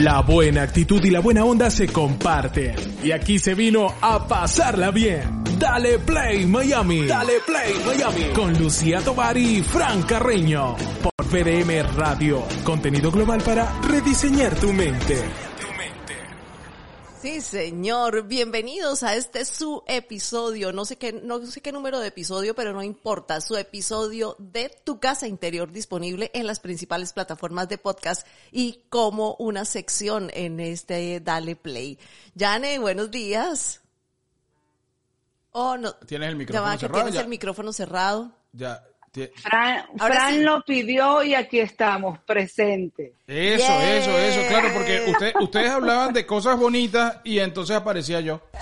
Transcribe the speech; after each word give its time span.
La 0.00 0.22
buena 0.22 0.62
actitud 0.62 1.04
y 1.04 1.10
la 1.10 1.20
buena 1.20 1.44
onda 1.44 1.70
se 1.70 1.86
comparten. 1.86 2.74
Y 3.04 3.12
aquí 3.12 3.38
se 3.38 3.54
vino 3.54 3.94
a 4.00 4.26
pasarla 4.26 4.90
bien. 4.90 5.44
Dale 5.58 5.98
Play 5.98 6.46
Miami. 6.46 7.04
Dale 7.06 7.34
Play 7.46 7.74
Miami. 7.84 8.32
Con 8.32 8.58
Lucía 8.58 9.02
Tobar 9.02 9.36
y 9.36 9.62
Fran 9.62 10.02
Carreño. 10.04 10.74
Por 11.02 11.26
VDM 11.26 11.82
Radio. 11.98 12.42
Contenido 12.64 13.10
global 13.10 13.42
para 13.42 13.78
rediseñar 13.82 14.54
tu 14.54 14.72
mente. 14.72 15.49
Sí, 17.20 17.42
señor. 17.42 18.22
Bienvenidos 18.28 19.02
a 19.02 19.14
este 19.14 19.44
su 19.44 19.82
episodio. 19.86 20.72
No 20.72 20.86
sé 20.86 20.96
qué, 20.96 21.12
no 21.12 21.44
sé 21.44 21.60
qué 21.60 21.70
número 21.70 21.98
de 22.00 22.08
episodio, 22.08 22.54
pero 22.54 22.72
no 22.72 22.82
importa. 22.82 23.42
Su 23.42 23.56
episodio 23.56 24.36
de 24.38 24.70
Tu 24.84 24.98
Casa 25.00 25.28
Interior 25.28 25.70
disponible 25.70 26.30
en 26.32 26.46
las 26.46 26.60
principales 26.60 27.12
plataformas 27.12 27.68
de 27.68 27.76
podcast 27.76 28.26
y 28.50 28.84
como 28.88 29.34
una 29.38 29.66
sección 29.66 30.30
en 30.32 30.60
este 30.60 31.20
Dale 31.20 31.56
Play. 31.56 31.98
Yane, 32.34 32.78
buenos 32.78 33.10
días. 33.10 33.82
Oh, 35.52 35.76
no. 35.76 35.92
¿Tienes 35.96 36.28
el 36.30 36.34
Ya 36.34 36.38
micrófono 36.38 36.62
va, 36.70 36.78
cerrado? 36.78 36.94
tienes 37.02 37.14
Ya. 37.14 37.20
el 37.20 37.28
micrófono 37.28 37.72
cerrado. 37.74 38.32
Ya. 38.52 38.82
Fran, 39.12 39.84
Ahora 39.98 40.14
Fran 40.14 40.34
sí. 40.34 40.40
lo 40.42 40.62
pidió 40.62 41.22
y 41.24 41.34
aquí 41.34 41.58
estamos, 41.58 42.18
presentes. 42.20 43.10
Eso, 43.26 43.66
Yeah. 43.66 43.96
eso, 43.98 44.18
eso, 44.18 44.48
claro, 44.48 44.68
porque 44.72 45.04
usted- 45.10 45.32
ustedes 45.40 45.70
hablaban 45.70 46.12
de 46.12 46.24
cosas 46.26 46.56
bonitas 46.56 47.16
y 47.24 47.40
entonces 47.40 47.74
aparecía 47.76 48.20
yo. 48.20 48.40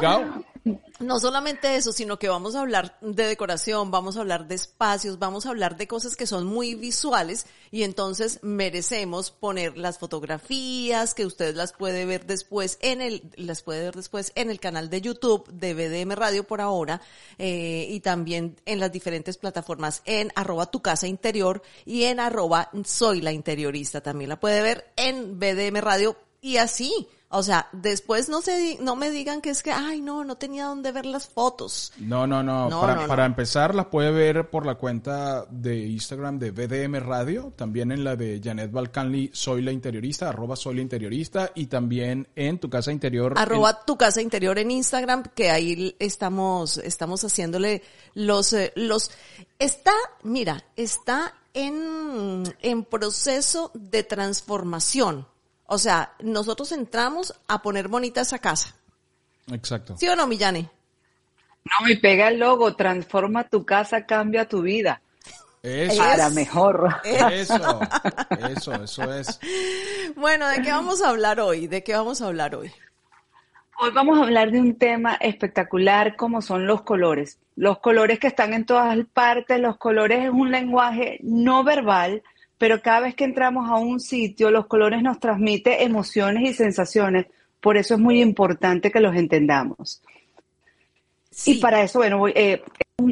No. 0.00 0.44
No 1.00 1.18
solamente 1.18 1.76
eso, 1.76 1.92
sino 1.92 2.18
que 2.18 2.28
vamos 2.28 2.54
a 2.54 2.60
hablar 2.60 2.98
de 3.00 3.26
decoración, 3.26 3.90
vamos 3.90 4.16
a 4.16 4.20
hablar 4.20 4.46
de 4.46 4.54
espacios, 4.54 5.18
vamos 5.18 5.46
a 5.46 5.50
hablar 5.50 5.78
de 5.78 5.86
cosas 5.86 6.16
que 6.16 6.26
son 6.26 6.44
muy 6.46 6.74
visuales 6.74 7.46
y 7.70 7.84
entonces 7.84 8.38
merecemos 8.42 9.30
poner 9.30 9.78
las 9.78 9.98
fotografías 9.98 11.14
que 11.14 11.24
usted 11.24 11.54
las 11.54 11.72
puede 11.72 12.04
ver 12.04 12.26
después 12.26 12.78
en 12.82 13.00
el, 13.00 13.22
las 13.36 13.62
puede 13.62 13.84
ver 13.84 13.94
después 13.94 14.32
en 14.34 14.50
el 14.50 14.60
canal 14.60 14.90
de 14.90 15.00
YouTube 15.00 15.48
de 15.48 15.72
BDM 15.72 16.12
Radio 16.12 16.46
por 16.46 16.60
ahora 16.60 17.00
eh, 17.38 17.86
y 17.88 18.00
también 18.00 18.56
en 18.66 18.80
las 18.80 18.92
diferentes 18.92 19.38
plataformas 19.38 20.02
en 20.04 20.30
arroba 20.34 20.70
tu 20.70 20.82
casa 20.82 21.06
interior 21.06 21.62
y 21.86 22.04
en 22.04 22.20
arroba 22.20 22.70
soy 22.84 23.22
la 23.22 23.32
interiorista. 23.32 24.02
También 24.02 24.28
la 24.28 24.38
puede 24.38 24.60
ver 24.60 24.92
en 24.96 25.38
BDM 25.38 25.80
Radio 25.80 26.16
y 26.42 26.58
así. 26.58 27.08
O 27.32 27.44
sea, 27.44 27.68
después 27.70 28.28
no 28.28 28.42
se, 28.42 28.78
no 28.80 28.96
me 28.96 29.08
digan 29.08 29.40
que 29.40 29.50
es 29.50 29.62
que, 29.62 29.70
ay, 29.70 30.00
no, 30.00 30.24
no 30.24 30.36
tenía 30.36 30.64
dónde 30.64 30.90
ver 30.90 31.06
las 31.06 31.28
fotos. 31.28 31.92
No, 31.98 32.26
no, 32.26 32.42
no. 32.42 32.68
No, 32.68 32.80
para, 32.80 32.96
no, 32.96 33.02
no. 33.02 33.06
para 33.06 33.24
empezar, 33.24 33.72
las 33.72 33.86
puede 33.86 34.10
ver 34.10 34.50
por 34.50 34.66
la 34.66 34.74
cuenta 34.74 35.46
de 35.48 35.78
Instagram 35.78 36.40
de 36.40 36.50
BDM 36.50 36.96
Radio, 36.96 37.52
también 37.54 37.92
en 37.92 38.02
la 38.02 38.16
de 38.16 38.40
Janet 38.42 38.72
Balcanli, 38.72 39.30
Soy 39.32 39.62
la 39.62 39.70
Interiorista, 39.70 40.28
arroba 40.28 40.56
Soy 40.56 40.74
la 40.74 40.80
Interiorista, 40.82 41.52
y 41.54 41.66
también 41.66 42.26
en 42.34 42.58
Tu 42.58 42.68
Casa 42.68 42.90
Interior. 42.90 43.34
Arroba 43.36 43.84
tu 43.84 43.96
casa 43.96 44.20
interior 44.20 44.58
en 44.58 44.72
Instagram, 44.72 45.22
que 45.32 45.50
ahí 45.50 45.94
estamos, 46.00 46.78
estamos 46.78 47.22
haciéndole 47.22 47.84
los, 48.14 48.52
eh, 48.54 48.72
los, 48.74 49.12
está, 49.60 49.94
mira, 50.24 50.64
está 50.74 51.34
en, 51.54 52.42
en 52.60 52.84
proceso 52.84 53.70
de 53.74 54.02
transformación. 54.02 55.28
O 55.72 55.78
sea, 55.78 56.14
nosotros 56.18 56.72
entramos 56.72 57.32
a 57.46 57.62
poner 57.62 57.86
bonita 57.86 58.22
esa 58.22 58.40
casa. 58.40 58.74
Exacto. 59.52 59.96
¿Sí 59.96 60.08
o 60.08 60.16
no, 60.16 60.26
Millane? 60.26 60.68
No, 61.64 61.88
y 61.88 61.96
pega 61.96 62.26
el 62.26 62.40
logo, 62.40 62.74
transforma 62.74 63.44
tu 63.44 63.64
casa, 63.64 64.04
cambia 64.04 64.48
tu 64.48 64.62
vida. 64.62 65.00
Eso. 65.62 65.98
Para 65.98 66.28
mejor. 66.30 66.96
Eso, 67.04 67.80
eso, 68.50 68.82
eso 68.82 69.14
es. 69.14 69.38
Bueno, 70.16 70.48
¿de 70.48 70.60
qué 70.60 70.72
vamos 70.72 71.02
a 71.02 71.10
hablar 71.10 71.38
hoy? 71.38 71.68
¿De 71.68 71.84
qué 71.84 71.94
vamos 71.94 72.20
a 72.20 72.26
hablar 72.26 72.56
hoy? 72.56 72.72
Hoy 73.78 73.92
vamos 73.92 74.18
a 74.18 74.24
hablar 74.24 74.50
de 74.50 74.58
un 74.58 74.74
tema 74.76 75.14
espectacular 75.20 76.16
como 76.16 76.42
son 76.42 76.66
los 76.66 76.82
colores. 76.82 77.38
Los 77.54 77.78
colores 77.78 78.18
que 78.18 78.26
están 78.26 78.54
en 78.54 78.66
todas 78.66 78.98
partes, 79.12 79.60
los 79.60 79.76
colores 79.76 80.24
es 80.24 80.30
un 80.30 80.50
lenguaje 80.50 81.20
no 81.22 81.62
verbal, 81.62 82.24
pero 82.60 82.82
cada 82.82 83.00
vez 83.00 83.14
que 83.14 83.24
entramos 83.24 83.70
a 83.70 83.76
un 83.76 84.00
sitio, 84.00 84.50
los 84.50 84.66
colores 84.66 85.02
nos 85.02 85.18
transmiten 85.18 85.80
emociones 85.80 86.42
y 86.50 86.52
sensaciones. 86.52 87.24
Por 87.58 87.78
eso 87.78 87.94
es 87.94 88.00
muy 88.00 88.20
importante 88.20 88.90
que 88.92 89.00
los 89.00 89.16
entendamos. 89.16 90.02
Sí. 91.30 91.52
Y 91.52 91.54
para 91.60 91.80
eso, 91.82 92.00
bueno, 92.00 92.18
voy- 92.18 92.34
eh, 92.36 92.62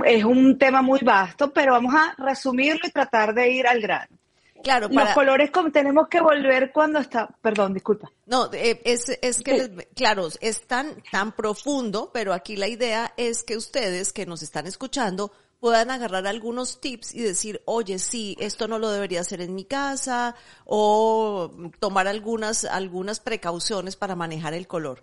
es 0.04 0.22
un 0.24 0.58
tema 0.58 0.82
muy 0.82 1.00
vasto, 1.00 1.50
pero 1.50 1.72
vamos 1.72 1.94
a 1.94 2.14
resumirlo 2.22 2.82
y 2.86 2.90
tratar 2.90 3.32
de 3.32 3.50
ir 3.50 3.66
al 3.66 3.80
grano. 3.80 4.14
Claro, 4.62 4.88
Los 4.90 5.10
colores 5.14 5.50
como 5.50 5.70
tenemos 5.70 6.08
que 6.08 6.20
volver 6.20 6.70
cuando 6.70 6.98
está, 6.98 7.26
perdón, 7.40 7.72
disculpa. 7.72 8.10
No, 8.26 8.50
eh, 8.52 8.82
es, 8.84 9.08
es 9.22 9.40
que, 9.40 9.52
les- 9.54 9.86
claro, 9.94 10.28
es 10.42 10.66
tan, 10.66 11.00
tan 11.10 11.32
profundo, 11.32 12.10
pero 12.12 12.34
aquí 12.34 12.56
la 12.56 12.68
idea 12.68 13.14
es 13.16 13.44
que 13.44 13.56
ustedes 13.56 14.12
que 14.12 14.26
nos 14.26 14.42
están 14.42 14.66
escuchando 14.66 15.32
puedan 15.60 15.90
agarrar 15.90 16.26
algunos 16.26 16.80
tips 16.80 17.14
y 17.14 17.22
decir, 17.22 17.62
oye, 17.64 17.98
sí, 17.98 18.36
esto 18.38 18.68
no 18.68 18.78
lo 18.78 18.90
debería 18.90 19.20
hacer 19.20 19.40
en 19.40 19.54
mi 19.54 19.64
casa, 19.64 20.34
o 20.64 21.50
tomar 21.80 22.06
algunas, 22.06 22.64
algunas 22.64 23.20
precauciones 23.20 23.96
para 23.96 24.14
manejar 24.14 24.54
el 24.54 24.66
color. 24.66 25.02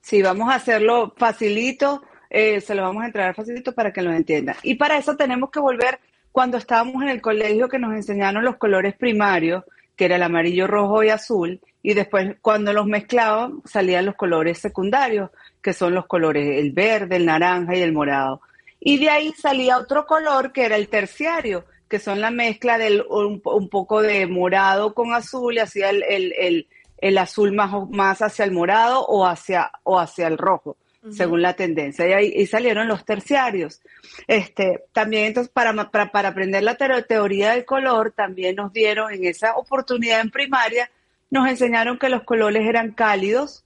Sí, 0.00 0.22
vamos 0.22 0.50
a 0.50 0.56
hacerlo 0.56 1.14
facilito, 1.16 2.02
eh, 2.30 2.60
se 2.60 2.74
lo 2.74 2.82
vamos 2.82 3.02
a 3.02 3.06
entregar 3.06 3.34
facilito 3.34 3.72
para 3.72 3.92
que 3.92 4.02
lo 4.02 4.12
entiendan. 4.12 4.56
Y 4.62 4.74
para 4.74 4.98
eso 4.98 5.16
tenemos 5.16 5.50
que 5.50 5.60
volver 5.60 6.00
cuando 6.32 6.56
estábamos 6.56 7.02
en 7.02 7.10
el 7.10 7.20
colegio 7.20 7.68
que 7.68 7.78
nos 7.78 7.94
enseñaron 7.94 8.44
los 8.44 8.56
colores 8.56 8.94
primarios, 8.96 9.64
que 9.96 10.06
era 10.06 10.16
el 10.16 10.22
amarillo, 10.22 10.66
rojo 10.66 11.02
y 11.04 11.10
azul, 11.10 11.60
y 11.82 11.94
después 11.94 12.36
cuando 12.40 12.72
los 12.72 12.86
mezclaban 12.86 13.62
salían 13.64 14.06
los 14.06 14.16
colores 14.16 14.58
secundarios, 14.58 15.30
que 15.62 15.72
son 15.72 15.94
los 15.94 16.06
colores 16.06 16.58
el 16.58 16.72
verde, 16.72 17.16
el 17.16 17.26
naranja 17.26 17.76
y 17.76 17.82
el 17.82 17.92
morado. 17.92 18.40
Y 18.84 18.98
de 18.98 19.08
ahí 19.08 19.32
salía 19.32 19.78
otro 19.78 20.06
color 20.06 20.52
que 20.52 20.64
era 20.66 20.76
el 20.76 20.88
terciario, 20.88 21.64
que 21.88 21.98
son 21.98 22.20
la 22.20 22.30
mezcla 22.30 22.76
del 22.78 23.02
un, 23.08 23.40
un 23.44 23.68
poco 23.68 24.02
de 24.02 24.26
morado 24.26 24.94
con 24.94 25.14
azul 25.14 25.54
y 25.54 25.58
hacía 25.60 25.88
el, 25.90 26.02
el, 26.08 26.32
el, 26.38 26.68
el 26.98 27.18
azul 27.18 27.52
más, 27.52 27.72
más 27.90 28.20
hacia 28.20 28.44
el 28.44 28.52
morado 28.52 29.04
o 29.06 29.26
hacia, 29.26 29.70
o 29.84 29.98
hacia 29.98 30.26
el 30.26 30.36
rojo, 30.38 30.76
según 31.10 31.40
la 31.42 31.54
tendencia. 31.54 32.06
Y 32.08 32.12
ahí 32.12 32.32
y 32.36 32.46
salieron 32.46 32.86
los 32.88 33.04
terciarios. 33.04 33.80
Este, 34.26 34.84
también 34.92 35.24
entonces 35.26 35.50
para, 35.52 35.72
para, 35.90 36.10
para 36.12 36.28
aprender 36.28 36.62
la 36.62 36.76
teo- 36.76 37.06
teoría 37.06 37.52
del 37.52 37.64
color, 37.64 38.12
también 38.12 38.56
nos 38.56 38.72
dieron 38.72 39.12
en 39.12 39.24
esa 39.24 39.56
oportunidad 39.56 40.20
en 40.20 40.30
primaria, 40.30 40.90
nos 41.30 41.48
enseñaron 41.48 41.98
que 41.98 42.08
los 42.10 42.22
colores 42.24 42.66
eran 42.68 42.92
cálidos, 42.92 43.64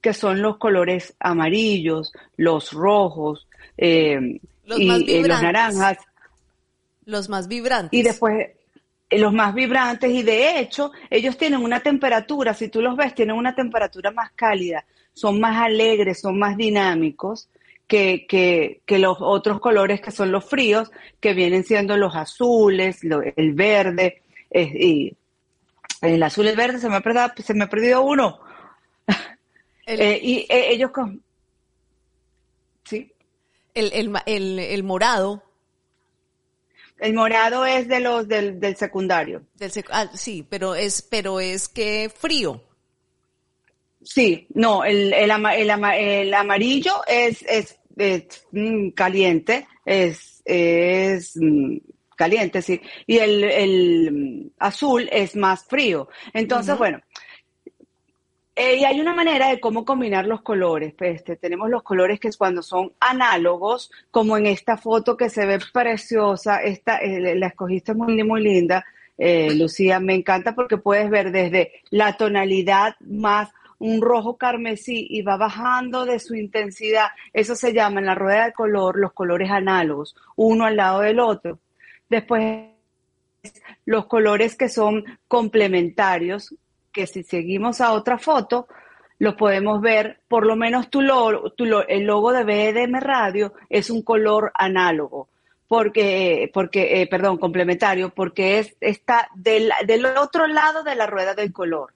que 0.00 0.14
son 0.14 0.40
los 0.42 0.56
colores 0.58 1.14
amarillos, 1.20 2.12
los 2.36 2.72
rojos, 2.72 3.46
eh, 3.76 4.40
Los 4.70 4.80
y 4.80 4.86
más 4.86 4.98
eh, 5.00 5.00
los 5.00 5.06
vibrantes. 5.22 5.42
naranjas, 5.42 5.98
Los 7.04 7.28
más 7.28 7.48
vibrantes. 7.48 7.98
y 7.98 8.02
después 8.02 8.48
eh, 9.10 9.18
los 9.18 9.32
más 9.32 9.52
vibrantes 9.54 10.10
y 10.12 10.22
de 10.22 10.60
hecho 10.60 10.92
ellos 11.10 11.36
tienen 11.36 11.60
una 11.62 11.80
temperatura, 11.80 12.54
si 12.54 12.68
tú 12.68 12.80
los 12.80 12.96
ves, 12.96 13.14
tienen 13.14 13.34
una 13.36 13.54
temperatura 13.54 14.10
más 14.12 14.30
cálida, 14.32 14.84
son 15.12 15.40
más 15.40 15.56
alegres, 15.60 16.20
son 16.20 16.38
más 16.38 16.56
dinámicos 16.56 17.48
que, 17.88 18.26
que, 18.28 18.82
que 18.86 18.98
los 19.00 19.16
otros 19.20 19.58
colores 19.58 20.00
que 20.00 20.12
son 20.12 20.30
los 20.30 20.44
fríos, 20.48 20.92
que 21.18 21.34
vienen 21.34 21.64
siendo 21.64 21.96
los 21.96 22.14
azules, 22.14 23.02
lo- 23.02 23.20
el 23.22 23.52
verde, 23.54 24.22
eh, 24.52 24.62
y 24.72 25.16
el 26.00 26.22
azul 26.22 26.46
y 26.46 26.50
el 26.50 26.56
verde, 26.56 26.78
se 26.78 26.88
me 26.88 26.94
ha 26.96 27.00
perdido, 27.00 27.28
se 27.44 27.54
me 27.54 27.64
ha 27.64 27.68
perdido 27.68 28.02
uno. 28.02 28.38
el, 29.86 30.00
Eh, 30.00 30.20
y 30.22 30.46
ellos 30.48 30.92
con... 30.92 31.20
¿Sí? 32.84 33.12
El, 33.74 33.92
el, 33.92 34.12
el- 34.26 34.58
el 34.58 34.82
morado. 34.82 35.42
El 36.98 37.14
morado 37.14 37.64
es 37.64 37.88
de 37.88 38.00
los 38.00 38.28
del, 38.28 38.60
del 38.60 38.76
secundario. 38.76 39.42
Del 39.54 39.70
sec- 39.70 39.88
ah, 39.90 40.10
sí, 40.14 40.46
pero 40.48 40.74
es, 40.74 41.00
pero 41.02 41.40
es 41.40 41.68
que 41.68 42.10
frío. 42.14 42.62
Sí, 44.02 44.46
no, 44.54 44.84
el, 44.84 45.12
el, 45.12 45.30
ama- 45.30 45.56
el, 45.56 45.70
ama- 45.70 45.96
el 45.96 46.32
amarillo 46.34 46.94
es, 47.06 47.42
es, 47.48 47.78
es, 47.96 48.46
mm, 48.52 48.90
caliente, 48.90 49.66
es, 49.84 50.42
es 50.44 51.32
mm, 51.36 51.76
caliente, 52.16 52.60
sí, 52.62 52.80
y 53.06 53.18
el, 53.18 53.44
el 53.44 54.52
azul 54.58 55.08
es 55.12 55.36
más 55.36 55.64
frío. 55.64 56.08
Entonces, 56.32 56.76
bueno, 56.78 57.00
eh, 58.62 58.76
y 58.76 58.84
hay 58.84 59.00
una 59.00 59.14
manera 59.14 59.48
de 59.48 59.58
cómo 59.58 59.86
combinar 59.86 60.26
los 60.26 60.42
colores. 60.42 60.92
Pues, 60.92 61.16
este, 61.16 61.36
tenemos 61.36 61.70
los 61.70 61.82
colores 61.82 62.20
que 62.20 62.28
es 62.28 62.36
cuando 62.36 62.62
son 62.62 62.92
análogos, 63.00 63.90
como 64.10 64.36
en 64.36 64.44
esta 64.44 64.76
foto 64.76 65.16
que 65.16 65.30
se 65.30 65.46
ve 65.46 65.58
preciosa. 65.72 66.62
Esta, 66.62 66.98
eh, 66.98 67.36
la 67.36 67.46
escogiste 67.46 67.94
muy, 67.94 68.22
muy 68.22 68.42
linda, 68.42 68.84
eh, 69.16 69.54
Lucía. 69.54 69.98
Me 69.98 70.14
encanta 70.14 70.54
porque 70.54 70.76
puedes 70.76 71.08
ver 71.08 71.32
desde 71.32 71.72
la 71.88 72.18
tonalidad 72.18 72.96
más 73.00 73.48
un 73.78 74.02
rojo 74.02 74.36
carmesí 74.36 75.06
y 75.08 75.22
va 75.22 75.38
bajando 75.38 76.04
de 76.04 76.18
su 76.18 76.34
intensidad. 76.34 77.06
Eso 77.32 77.54
se 77.54 77.72
llama 77.72 78.00
en 78.00 78.06
la 78.06 78.14
rueda 78.14 78.44
de 78.44 78.52
color 78.52 78.98
los 78.98 79.14
colores 79.14 79.50
análogos, 79.50 80.14
uno 80.36 80.66
al 80.66 80.76
lado 80.76 81.00
del 81.00 81.18
otro. 81.18 81.60
Después 82.10 82.66
los 83.86 84.04
colores 84.04 84.54
que 84.54 84.68
son 84.68 85.02
complementarios, 85.28 86.54
que 86.92 87.06
si 87.06 87.22
seguimos 87.22 87.80
a 87.80 87.92
otra 87.92 88.18
foto, 88.18 88.66
lo 89.20 89.36
podemos 89.36 89.80
ver, 89.82 90.20
por 90.28 90.46
lo 90.46 90.56
menos 90.56 90.88
tu 90.88 91.02
logo, 91.02 91.52
el 91.88 92.04
logo 92.04 92.32
de 92.32 92.44
BDM 92.44 93.00
Radio 93.00 93.52
es 93.68 93.90
un 93.90 94.02
color 94.02 94.50
análogo, 94.54 95.28
porque, 95.68 96.50
porque 96.54 97.02
eh, 97.02 97.06
perdón, 97.06 97.36
complementario, 97.36 98.08
porque 98.10 98.58
es, 98.58 98.76
está 98.80 99.28
del, 99.34 99.70
del 99.86 100.06
otro 100.06 100.46
lado 100.46 100.82
de 100.82 100.94
la 100.94 101.06
rueda 101.06 101.34
del 101.34 101.52
color. 101.52 101.92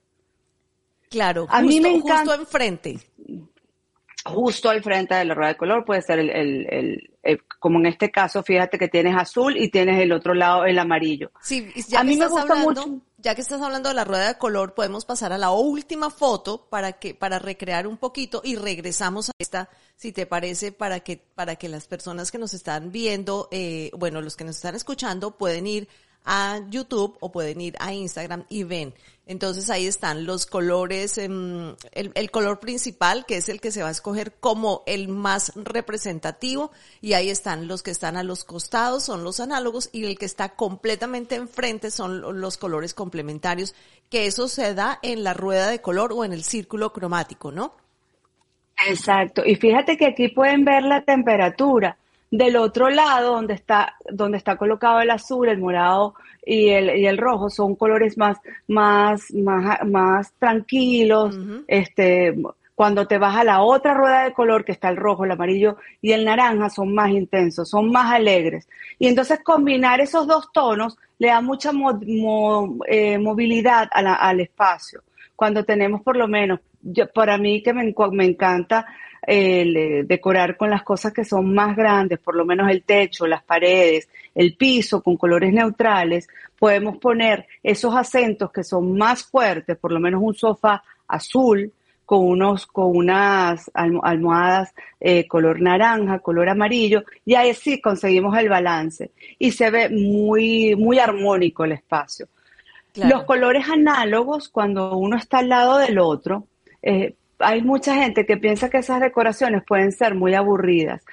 Claro, 1.09 1.47
a 1.49 1.61
mí 1.61 1.81
me 1.81 1.95
encanta, 1.95 2.37
justo 2.37 2.41
enfrente. 2.41 2.99
Justo 4.23 4.69
al 4.69 4.83
frente 4.83 5.15
de 5.15 5.25
la 5.25 5.33
rueda 5.33 5.49
de 5.49 5.57
color 5.57 5.83
puede 5.83 6.01
ser 6.03 6.19
el, 6.19 6.29
el, 7.23 7.43
como 7.59 7.79
en 7.79 7.87
este 7.87 8.11
caso, 8.11 8.43
fíjate 8.43 8.77
que 8.77 8.87
tienes 8.87 9.15
azul 9.15 9.57
y 9.57 9.69
tienes 9.69 9.99
el 9.99 10.11
otro 10.11 10.35
lado 10.35 10.65
el 10.65 10.77
amarillo. 10.77 11.31
Sí, 11.41 11.71
ya 11.87 12.01
a 12.01 12.03
mí 12.03 12.17
me 12.17 12.27
gusta 12.27 12.55
mucho 12.55 13.01
ya 13.25 13.33
que 13.33 13.41
estás 13.41 13.59
hablando 13.59 13.89
de 13.89 13.95
la 13.95 14.03
rueda 14.03 14.27
de 14.27 14.37
color, 14.37 14.75
podemos 14.75 15.03
pasar 15.03 15.33
a 15.33 15.39
la 15.39 15.49
última 15.49 16.11
foto 16.11 16.69
para 16.69 16.93
que, 16.93 17.15
para 17.15 17.39
recrear 17.39 17.87
un 17.87 17.97
poquito 17.97 18.41
y 18.43 18.55
regresamos 18.55 19.29
a 19.29 19.31
esta, 19.39 19.67
si 19.95 20.11
te 20.11 20.27
parece, 20.27 20.71
para 20.71 20.99
que, 20.99 21.17
para 21.17 21.55
que 21.55 21.67
las 21.67 21.87
personas 21.87 22.29
que 22.29 22.37
nos 22.37 22.53
están 22.53 22.91
viendo, 22.91 23.47
eh, 23.49 23.89
bueno, 23.97 24.21
los 24.21 24.35
que 24.35 24.43
nos 24.43 24.57
están 24.57 24.75
escuchando 24.75 25.39
pueden 25.39 25.65
ir 25.65 25.87
a 26.25 26.59
YouTube 26.69 27.17
o 27.19 27.31
pueden 27.31 27.61
ir 27.61 27.75
a 27.79 27.93
Instagram 27.93 28.45
y 28.49 28.63
ven. 28.63 28.93
Entonces 29.27 29.71
ahí 29.71 29.87
están 29.87 30.25
los 30.25 30.45
colores, 30.45 31.17
em, 31.17 31.75
el, 31.93 32.11
el, 32.13 32.29
color 32.29 32.59
principal, 32.59 33.25
que 33.25 33.37
es 33.37 33.49
el 33.49 33.59
que 33.59 33.71
se 33.71 33.81
va 33.81 33.87
a 33.87 33.91
escoger 33.91 34.33
como 34.33 34.83
el 34.85 35.07
más 35.07 35.51
representativo, 35.55 36.71
y 37.01 37.13
ahí 37.13 37.31
están 37.31 37.67
los 37.67 37.81
que 37.81 37.89
están 37.89 38.17
a 38.17 38.23
los 38.23 38.43
costados, 38.43 39.03
son 39.03 39.23
los 39.23 39.39
análogos, 39.39 39.89
y 39.91 40.05
el 40.05 40.19
que 40.19 40.25
está 40.25 40.49
completamente 40.49 41.35
enfrente 41.35 41.89
son 41.89 42.39
los 42.39 42.57
colores 42.57 42.93
complementarios, 42.93 43.73
que 44.11 44.27
eso 44.27 44.47
se 44.47 44.75
da 44.75 44.99
en 45.01 45.23
la 45.23 45.33
rueda 45.33 45.69
de 45.69 45.81
color 45.81 46.13
o 46.13 46.23
en 46.23 46.31
el 46.31 46.43
círculo 46.43 46.93
cromático, 46.93 47.51
¿no? 47.51 47.73
Exacto, 48.87 49.43
y 49.43 49.55
fíjate 49.55 49.97
que 49.97 50.05
aquí 50.05 50.27
pueden 50.27 50.65
ver 50.65 50.83
la 50.83 51.01
temperatura. 51.01 51.97
Del 52.31 52.57
otro 52.57 52.89
lado, 52.89 53.33
donde 53.33 53.53
está, 53.53 53.95
donde 54.09 54.37
está 54.37 54.57
colocado 54.57 54.99
el 54.99 55.11
azul, 55.11 55.47
el 55.47 55.59
morado 55.59 56.15
y 56.45 56.69
el, 56.69 56.97
y 56.97 57.05
el 57.05 57.17
rojo, 57.17 57.49
son 57.49 57.75
colores 57.75 58.17
más, 58.17 58.37
más, 58.67 59.31
más, 59.33 59.85
más 59.85 60.33
tranquilos. 60.39 61.37
Este, 61.67 62.35
cuando 62.75 63.07
te 63.07 63.17
vas 63.17 63.37
a 63.37 63.43
la 63.45 63.61
otra 63.61 63.93
rueda 63.93 64.25
de 64.25 64.33
color, 64.33 64.65
que 64.65 64.73
está 64.73 64.89
el 64.89 64.97
rojo, 64.97 65.23
el 65.23 65.31
amarillo 65.31 65.77
y 66.01 66.11
el 66.11 66.25
naranja, 66.25 66.69
son 66.69 66.93
más 66.93 67.09
intensos, 67.09 67.69
son 67.69 67.89
más 67.89 68.13
alegres. 68.13 68.67
Y 68.99 69.07
entonces 69.07 69.39
combinar 69.43 70.01
esos 70.01 70.27
dos 70.27 70.51
tonos 70.51 70.97
le 71.17 71.29
da 71.29 71.41
mucha 71.41 71.71
eh, 72.87 73.17
movilidad 73.17 73.87
al 73.91 74.39
espacio. 74.41 75.03
Cuando 75.35 75.63
tenemos 75.63 76.01
por 76.01 76.17
lo 76.17 76.27
menos, 76.27 76.59
yo, 76.81 77.11
para 77.11 77.37
mí 77.37 77.63
que 77.63 77.73
me, 77.73 77.93
me 78.11 78.25
encanta 78.25 78.85
eh, 79.25 80.03
decorar 80.05 80.57
con 80.57 80.69
las 80.69 80.83
cosas 80.83 81.13
que 81.13 81.23
son 81.23 81.53
más 81.53 81.75
grandes, 81.77 82.19
por 82.19 82.35
lo 82.35 82.45
menos 82.45 82.69
el 82.69 82.83
techo, 82.83 83.25
las 83.25 83.43
paredes, 83.43 84.09
el 84.35 84.55
piso 84.55 85.01
con 85.01 85.15
colores 85.15 85.53
neutrales, 85.53 86.27
podemos 86.59 86.97
poner 86.97 87.47
esos 87.63 87.95
acentos 87.95 88.51
que 88.51 88.63
son 88.63 88.97
más 88.97 89.23
fuertes, 89.23 89.77
por 89.77 89.93
lo 89.93 89.99
menos 89.99 90.21
un 90.21 90.35
sofá 90.35 90.83
azul 91.07 91.71
con 92.05 92.25
unos 92.25 92.67
con 92.67 92.95
unas 92.95 93.69
almohadas 93.73 94.73
eh, 94.99 95.27
color 95.27 95.61
naranja, 95.61 96.19
color 96.19 96.49
amarillo 96.49 97.03
y 97.25 97.35
ahí 97.35 97.53
sí 97.53 97.81
conseguimos 97.81 98.37
el 98.37 98.49
balance 98.49 99.11
y 99.39 99.51
se 99.51 99.71
ve 99.71 99.89
muy 99.89 100.75
muy 100.75 100.99
armónico 100.99 101.65
el 101.65 101.73
espacio. 101.73 102.27
Los 102.95 103.23
colores 103.23 103.67
análogos 103.67 104.47
cuando 104.47 104.95
uno 104.95 105.17
está 105.17 105.39
al 105.39 105.49
lado 105.49 105.77
del 105.79 105.99
otro 105.99 106.47
eh, 106.81 107.15
hay 107.39 107.61
mucha 107.61 107.95
gente 107.95 108.25
que 108.25 108.37
piensa 108.37 108.69
que 108.69 108.77
esas 108.77 109.01
decoraciones 109.01 109.63
pueden 109.65 109.91
ser 109.91 110.15
muy 110.15 110.33
aburridas. 110.33 111.03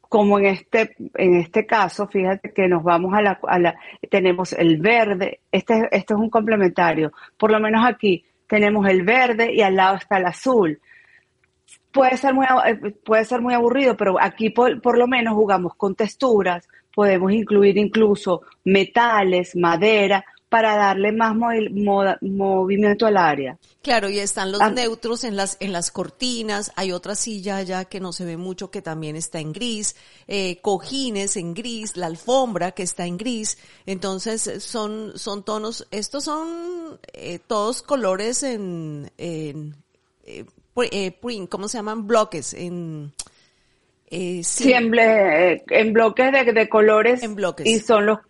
Como 0.00 0.38
en 0.38 0.46
este, 0.46 0.96
en 1.16 1.34
este 1.34 1.66
caso, 1.66 2.08
fíjate 2.08 2.52
que 2.52 2.66
nos 2.66 2.82
vamos 2.82 3.12
a 3.12 3.20
la, 3.20 3.38
a 3.46 3.58
la 3.58 3.78
tenemos 4.10 4.54
el 4.54 4.78
verde, 4.78 5.40
este, 5.52 5.86
este 5.92 6.14
es 6.14 6.18
un 6.18 6.30
complementario. 6.30 7.12
Por 7.36 7.50
lo 7.50 7.60
menos 7.60 7.84
aquí 7.84 8.24
tenemos 8.48 8.88
el 8.88 9.02
verde 9.04 9.52
y 9.52 9.60
al 9.60 9.76
lado 9.76 9.96
está 9.96 10.18
el 10.18 10.26
azul. 10.26 10.80
Puede 11.92 12.16
ser 12.16 12.34
muy, 12.34 12.46
eh, 12.66 12.94
puede 13.04 13.24
ser 13.24 13.40
muy 13.40 13.54
aburrido, 13.54 13.96
pero 13.96 14.20
aquí 14.20 14.50
por, 14.50 14.80
por 14.80 14.98
lo 14.98 15.06
menos 15.06 15.34
jugamos 15.34 15.74
con 15.76 15.94
texturas, 15.94 16.66
podemos 16.94 17.32
incluir 17.32 17.76
incluso 17.78 18.42
metales, 18.64 19.54
madera, 19.54 20.24
para 20.48 20.76
darle 20.76 21.12
más 21.12 21.34
movimiento 22.20 23.06
al 23.06 23.16
área. 23.18 23.58
Claro, 23.82 24.08
y 24.08 24.18
están 24.18 24.50
los 24.50 24.60
ah. 24.60 24.70
neutros 24.70 25.24
en 25.24 25.36
las, 25.36 25.56
en 25.60 25.72
las 25.72 25.90
cortinas, 25.90 26.72
hay 26.76 26.92
otra 26.92 27.14
silla 27.14 27.62
ya 27.62 27.84
que 27.84 28.00
no 28.00 28.12
se 28.12 28.24
ve 28.24 28.36
mucho 28.36 28.70
que 28.70 28.80
también 28.80 29.14
está 29.14 29.40
en 29.40 29.52
gris, 29.52 29.96
eh, 30.26 30.58
cojines 30.62 31.36
en 31.36 31.54
gris, 31.54 31.96
la 31.96 32.06
alfombra 32.06 32.72
que 32.72 32.82
está 32.82 33.06
en 33.06 33.18
gris, 33.18 33.58
entonces 33.84 34.62
son, 34.62 35.12
son 35.16 35.44
tonos, 35.44 35.86
estos 35.90 36.24
son 36.24 36.98
eh, 37.12 37.38
todos 37.46 37.82
colores 37.82 38.42
en, 38.42 39.10
en 39.18 39.74
eh, 40.24 40.44
eh 40.90 41.10
print, 41.12 41.48
¿cómo 41.48 41.68
se 41.68 41.78
llaman? 41.78 42.06
Bloques, 42.06 42.54
en... 42.54 43.12
Eh, 44.10 44.40
sí. 44.42 44.72
en, 44.72 44.90
en, 44.96 45.92
bloques 45.92 46.32
de, 46.32 46.50
de 46.50 46.68
colores 46.70 47.22
en 47.22 47.34
bloques. 47.34 47.66
y 47.66 47.78
son 47.78 48.06
los 48.06 48.20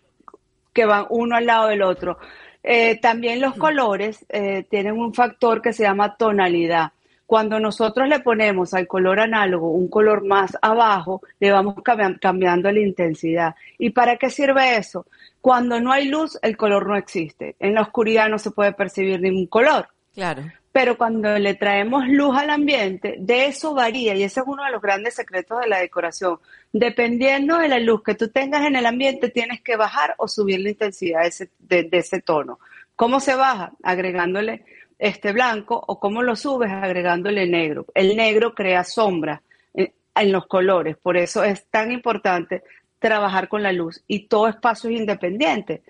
que 0.79 0.85
van 0.85 1.07
uno 1.09 1.35
al 1.35 1.45
lado 1.45 1.67
del 1.67 1.81
otro. 1.81 2.19
Eh, 2.63 3.01
también 3.01 3.41
los 3.41 3.55
colores 3.55 4.25
eh, 4.29 4.65
tienen 4.69 4.93
un 4.93 5.13
factor 5.13 5.61
que 5.61 5.73
se 5.73 5.83
llama 5.83 6.15
tonalidad. 6.15 6.93
Cuando 7.25 7.59
nosotros 7.59 8.07
le 8.07 8.21
ponemos 8.21 8.73
al 8.73 8.87
color 8.87 9.19
análogo 9.19 9.71
un 9.71 9.89
color 9.89 10.25
más 10.25 10.57
abajo, 10.61 11.21
le 11.41 11.51
vamos 11.51 11.75
cambiando 12.21 12.71
la 12.71 12.79
intensidad. 12.79 13.55
¿Y 13.77 13.89
para 13.89 14.15
qué 14.15 14.29
sirve 14.29 14.77
eso? 14.77 15.05
Cuando 15.41 15.81
no 15.81 15.91
hay 15.91 16.07
luz, 16.07 16.39
el 16.41 16.55
color 16.55 16.87
no 16.87 16.95
existe. 16.95 17.57
En 17.59 17.73
la 17.73 17.81
oscuridad 17.81 18.29
no 18.29 18.39
se 18.39 18.51
puede 18.51 18.71
percibir 18.71 19.19
ningún 19.19 19.47
color. 19.47 19.89
Claro 20.13 20.43
pero 20.79 20.97
cuando 20.97 21.37
le 21.37 21.55
traemos 21.55 22.07
luz 22.07 22.37
al 22.37 22.49
ambiente, 22.49 23.17
de 23.19 23.47
eso 23.47 23.73
varía, 23.73 24.15
y 24.15 24.23
ese 24.23 24.39
es 24.39 24.45
uno 24.47 24.63
de 24.63 24.71
los 24.71 24.81
grandes 24.81 25.13
secretos 25.13 25.59
de 25.59 25.67
la 25.67 25.79
decoración. 25.79 26.39
Dependiendo 26.71 27.57
de 27.57 27.67
la 27.67 27.79
luz 27.79 28.01
que 28.01 28.15
tú 28.15 28.29
tengas 28.29 28.65
en 28.65 28.77
el 28.77 28.85
ambiente, 28.85 29.27
tienes 29.27 29.59
que 29.59 29.75
bajar 29.75 30.15
o 30.19 30.29
subir 30.29 30.61
la 30.61 30.69
intensidad 30.69 31.29
de 31.59 31.89
ese, 31.91 32.21
tono. 32.21 32.59
¿Cómo 32.95 33.19
se 33.19 33.35
baja? 33.35 33.73
Agregándole 33.83 34.63
este 34.97 35.33
blanco 35.33 35.83
o 35.85 35.99
cómo 35.99 36.23
lo 36.23 36.37
subes 36.37 36.71
agregándole 36.71 37.45
negro. 37.45 37.85
El 37.93 38.15
negro 38.15 38.55
crea 38.55 38.85
sombra 38.85 39.41
en, 39.73 39.91
en 40.15 40.31
los 40.31 40.47
colores, 40.47 40.95
por 40.95 41.17
eso 41.17 41.43
es 41.43 41.65
tan 41.65 41.91
importante 41.91 42.63
trabajar 42.99 43.49
con 43.49 43.63
la 43.63 43.73
luz 43.73 44.01
y 44.07 44.29
todo 44.29 44.47
espacio 44.47 44.89
es 44.89 44.95
independiente. 44.95 45.81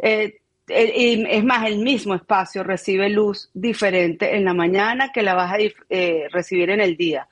Eh, 0.00 0.40
es 0.68 1.44
más, 1.44 1.66
el 1.66 1.78
mismo 1.78 2.14
espacio 2.14 2.62
recibe 2.62 3.08
luz 3.08 3.50
diferente 3.54 4.36
en 4.36 4.44
la 4.44 4.54
mañana 4.54 5.12
que 5.12 5.22
la 5.22 5.34
vas 5.34 5.52
a 5.52 5.58
eh, 5.58 6.28
recibir 6.30 6.70
en 6.70 6.80
el 6.80 6.96
día. 6.96 7.28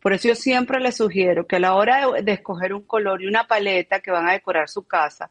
Por 0.00 0.12
eso 0.12 0.28
yo 0.28 0.34
siempre 0.34 0.80
les 0.80 0.96
sugiero 0.96 1.46
que 1.46 1.56
a 1.56 1.60
la 1.60 1.74
hora 1.74 2.08
de, 2.22 2.32
escoger 2.32 2.74
un 2.74 2.82
color 2.82 3.22
y 3.22 3.28
una 3.28 3.46
paleta 3.46 4.00
que 4.00 4.10
van 4.10 4.28
a 4.28 4.32
decorar 4.32 4.68
su 4.68 4.82
casa, 4.82 5.30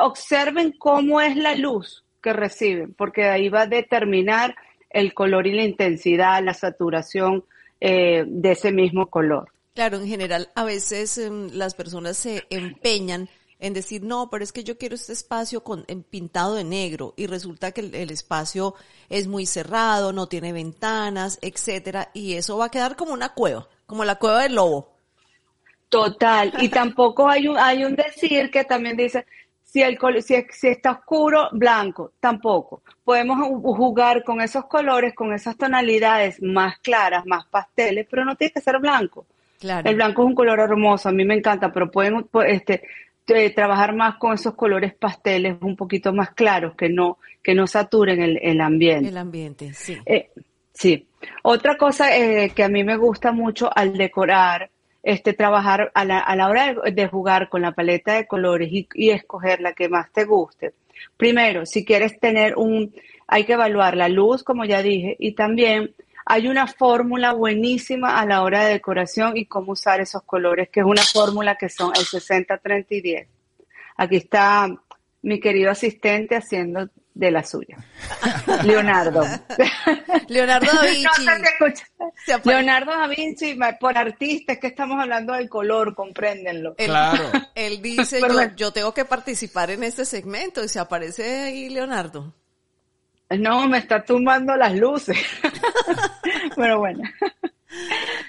observen 0.00 0.72
cómo 0.72 1.20
es 1.20 1.36
la 1.36 1.56
luz 1.56 2.04
que 2.22 2.32
reciben, 2.32 2.94
porque 2.94 3.24
ahí 3.24 3.48
va 3.48 3.62
a 3.62 3.66
determinar 3.66 4.54
el 4.90 5.12
color 5.12 5.46
y 5.46 5.52
la 5.52 5.64
intensidad, 5.64 6.42
la 6.42 6.54
saturación 6.54 7.44
eh, 7.80 8.24
de 8.26 8.52
ese 8.52 8.70
mismo 8.70 9.06
color. 9.06 9.50
Claro, 9.74 9.98
en 9.98 10.06
general, 10.06 10.48
a 10.54 10.64
veces 10.64 11.18
em, 11.18 11.50
las 11.52 11.74
personas 11.74 12.16
se 12.16 12.44
empeñan 12.48 13.28
en 13.58 13.72
decir, 13.74 14.02
no, 14.02 14.28
pero 14.30 14.44
es 14.44 14.52
que 14.52 14.64
yo 14.64 14.78
quiero 14.78 14.94
este 14.94 15.12
espacio 15.12 15.62
con, 15.64 15.84
pintado 16.10 16.54
de 16.54 16.64
negro 16.64 17.14
y 17.16 17.26
resulta 17.26 17.72
que 17.72 17.80
el, 17.80 18.10
espacio 18.10 18.74
es 19.08 19.26
muy 19.28 19.46
cerrado, 19.46 20.12
no 20.12 20.28
tiene 20.28 20.52
ventanas, 20.52 21.38
etcétera, 21.42 22.10
y 22.14 22.34
eso 22.34 22.58
va 22.58 22.66
a 22.66 22.70
quedar 22.70 22.96
como 22.96 23.12
una 23.12 23.30
cueva, 23.34 23.68
como 23.86 24.04
la 24.04 24.16
cueva 24.16 24.42
del 24.42 24.54
lobo. 24.56 24.96
Total, 25.88 26.52
y 26.56 26.68
tampoco 26.70 27.28
hay 27.28 27.48
un, 27.48 27.58
hay 27.58 27.84
un 27.84 27.94
decir 27.96 28.50
que 28.50 28.64
también 28.64 28.96
dice, 28.96 29.24
Si, 29.62 29.82
el, 29.82 29.98
si, 30.22 30.44
si 30.50 30.68
está 30.68 30.92
oscuro, 30.92 31.48
blanco, 31.52 32.12
tampoco. 32.20 32.82
Podemos 33.04 33.38
ju- 33.38 33.76
jugar 33.76 34.24
con 34.24 34.40
esos 34.40 34.66
colores, 34.66 35.14
con 35.14 35.32
esas 35.32 35.56
tonalidades 35.56 36.42
más 36.42 36.78
claras, 36.80 37.24
más 37.26 37.46
pasteles, 37.46 38.06
pero 38.10 38.24
no 38.24 38.36
tiene 38.36 38.52
que 38.52 38.60
ser 38.60 38.78
blanco. 38.80 39.26
Claro. 39.58 39.90
El 39.90 39.96
blanco 39.96 40.22
es 40.22 40.28
un 40.28 40.34
color 40.34 40.60
hermoso, 40.60 41.08
a 41.08 41.12
mí 41.12 41.24
me 41.24 41.34
encanta, 41.36 41.72
pero 41.72 41.90
pueden 41.90 42.28
este, 42.46 42.82
eh, 43.28 43.50
trabajar 43.50 43.94
más 43.94 44.16
con 44.16 44.34
esos 44.34 44.54
colores 44.54 44.94
pasteles 44.94 45.56
un 45.60 45.76
poquito 45.76 46.12
más 46.12 46.30
claros, 46.30 46.74
que 46.76 46.88
no, 46.88 47.18
que 47.42 47.54
no 47.54 47.66
saturen 47.66 48.22
el, 48.22 48.38
el 48.42 48.60
ambiente. 48.60 49.08
El 49.08 49.16
ambiente, 49.16 49.72
sí. 49.74 49.96
Eh, 50.06 50.30
sí. 50.72 51.06
Otra 51.42 51.76
cosa 51.76 52.16
eh, 52.16 52.50
que 52.54 52.62
a 52.62 52.68
mí 52.68 52.84
me 52.84 52.96
gusta 52.96 53.32
mucho 53.32 53.70
al 53.74 53.96
decorar, 53.96 54.70
este, 55.02 55.32
trabajar 55.32 55.90
a 55.94 56.04
la, 56.04 56.18
a 56.18 56.36
la 56.36 56.48
hora 56.48 56.74
de, 56.74 56.92
de 56.92 57.06
jugar 57.08 57.48
con 57.48 57.62
la 57.62 57.72
paleta 57.72 58.14
de 58.14 58.26
colores 58.26 58.68
y, 58.72 58.88
y 58.94 59.10
escoger 59.10 59.60
la 59.60 59.72
que 59.72 59.88
más 59.88 60.12
te 60.12 60.24
guste. 60.24 60.74
Primero, 61.16 61.66
si 61.66 61.84
quieres 61.84 62.18
tener 62.18 62.56
un, 62.56 62.92
hay 63.26 63.44
que 63.44 63.52
evaluar 63.52 63.96
la 63.96 64.08
luz, 64.08 64.42
como 64.42 64.64
ya 64.64 64.82
dije, 64.82 65.16
y 65.18 65.32
también 65.32 65.94
hay 66.28 66.48
una 66.48 66.66
fórmula 66.66 67.32
buenísima 67.32 68.18
a 68.18 68.26
la 68.26 68.42
hora 68.42 68.64
de 68.64 68.72
decoración 68.72 69.36
y 69.36 69.46
cómo 69.46 69.72
usar 69.72 70.00
esos 70.00 70.24
colores, 70.24 70.68
que 70.70 70.80
es 70.80 70.86
una 70.86 71.02
fórmula 71.02 71.56
que 71.56 71.68
son 71.68 71.92
el 71.96 72.04
60, 72.04 72.58
30 72.58 72.94
y 72.94 73.00
10. 73.00 73.28
Aquí 73.96 74.16
está 74.16 74.68
mi 75.22 75.38
querido 75.38 75.70
asistente 75.70 76.34
haciendo 76.34 76.88
de 77.14 77.30
la 77.30 77.44
suya. 77.44 77.78
Leonardo. 78.64 79.24
Leonardo 80.26 80.66
da 80.66 80.82
Vinci. 80.86 81.24
No 81.24 81.34
se 82.26 82.38
te 82.38 82.48
Leonardo 82.50 82.90
da 82.90 83.06
Vinci, 83.06 83.56
por 83.80 83.96
artista, 83.96 84.54
es 84.54 84.58
que 84.58 84.66
estamos 84.66 85.00
hablando 85.00 85.32
del 85.32 85.48
color, 85.48 85.94
compréndenlo. 85.94 86.74
Él, 86.76 86.86
Claro. 86.88 87.30
él 87.54 87.80
dice, 87.80 88.20
yo, 88.20 88.54
yo 88.56 88.72
tengo 88.72 88.92
que 88.92 89.04
participar 89.04 89.70
en 89.70 89.84
este 89.84 90.04
segmento 90.04 90.64
y 90.64 90.68
se 90.68 90.80
aparece 90.80 91.44
ahí 91.44 91.68
Leonardo. 91.68 92.34
No, 93.30 93.66
me 93.68 93.78
está 93.78 94.04
tumbando 94.04 94.56
las 94.56 94.74
luces. 94.74 95.18
Pero 96.56 96.78
bueno. 96.78 97.02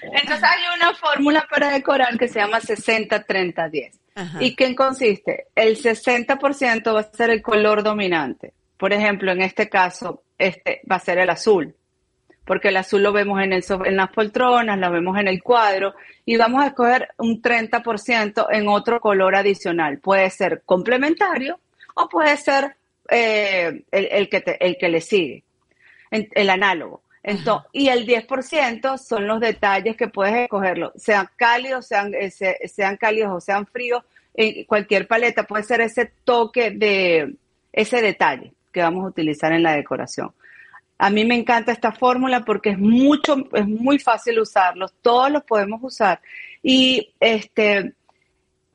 Entonces 0.02 0.44
hay 0.44 0.60
una 0.76 0.94
fórmula 0.94 1.46
para 1.48 1.70
decorar 1.70 2.18
que 2.18 2.28
se 2.28 2.40
llama 2.40 2.60
60-30-10. 2.60 3.92
Ajá. 4.14 4.42
¿Y 4.42 4.56
qué 4.56 4.74
consiste? 4.74 5.46
El 5.54 5.76
60% 5.76 6.94
va 6.94 7.00
a 7.00 7.12
ser 7.12 7.30
el 7.30 7.42
color 7.42 7.82
dominante. 7.82 8.52
Por 8.76 8.92
ejemplo, 8.92 9.32
en 9.32 9.42
este 9.42 9.68
caso, 9.68 10.22
este 10.36 10.80
va 10.90 10.96
a 10.96 11.00
ser 11.00 11.18
el 11.18 11.30
azul. 11.30 11.74
Porque 12.44 12.68
el 12.68 12.76
azul 12.78 13.02
lo 13.02 13.12
vemos 13.12 13.42
en, 13.42 13.52
el, 13.52 13.64
en 13.84 13.96
las 13.96 14.10
poltronas, 14.10 14.78
lo 14.78 14.90
vemos 14.90 15.18
en 15.18 15.28
el 15.28 15.42
cuadro, 15.42 15.94
y 16.24 16.36
vamos 16.36 16.62
a 16.62 16.68
escoger 16.68 17.08
un 17.18 17.42
30% 17.42 18.46
en 18.50 18.68
otro 18.68 19.00
color 19.00 19.36
adicional. 19.36 19.98
Puede 19.98 20.30
ser 20.30 20.62
complementario 20.64 21.60
o 21.94 22.08
puede 22.08 22.36
ser 22.36 22.76
eh, 23.08 23.82
el, 23.90 24.08
el 24.10 24.28
que 24.28 24.40
te- 24.40 24.64
el 24.66 24.76
que 24.76 24.88
le 24.88 25.00
sigue, 25.00 25.44
el 26.10 26.50
análogo. 26.50 27.02
Entonces, 27.22 27.68
y 27.72 27.88
el 27.88 28.06
10% 28.06 28.96
son 28.96 29.26
los 29.26 29.40
detalles 29.40 29.96
que 29.96 30.08
puedes 30.08 30.34
escogerlo, 30.36 30.92
sean 30.96 31.28
cálidos, 31.36 31.86
sean, 31.86 32.14
eh, 32.14 32.30
se- 32.30 32.56
sean 32.68 32.96
cálidos 32.96 33.32
o 33.34 33.40
sean 33.40 33.66
fríos, 33.66 34.02
en 34.34 34.64
cualquier 34.64 35.06
paleta 35.08 35.42
puede 35.42 35.64
ser 35.64 35.80
ese 35.80 36.12
toque 36.24 36.70
de 36.70 37.34
ese 37.72 38.00
detalle 38.00 38.52
que 38.72 38.80
vamos 38.82 39.04
a 39.04 39.08
utilizar 39.08 39.52
en 39.52 39.62
la 39.64 39.72
decoración. 39.74 40.32
A 40.96 41.10
mí 41.10 41.24
me 41.24 41.34
encanta 41.34 41.72
esta 41.72 41.92
fórmula 41.92 42.44
porque 42.44 42.70
es 42.70 42.78
mucho, 42.78 43.36
es 43.52 43.66
muy 43.66 43.98
fácil 43.98 44.38
usarlos, 44.40 44.94
todos 45.02 45.30
los 45.30 45.42
podemos 45.44 45.80
usar 45.82 46.20
y 46.62 47.12
este 47.20 47.92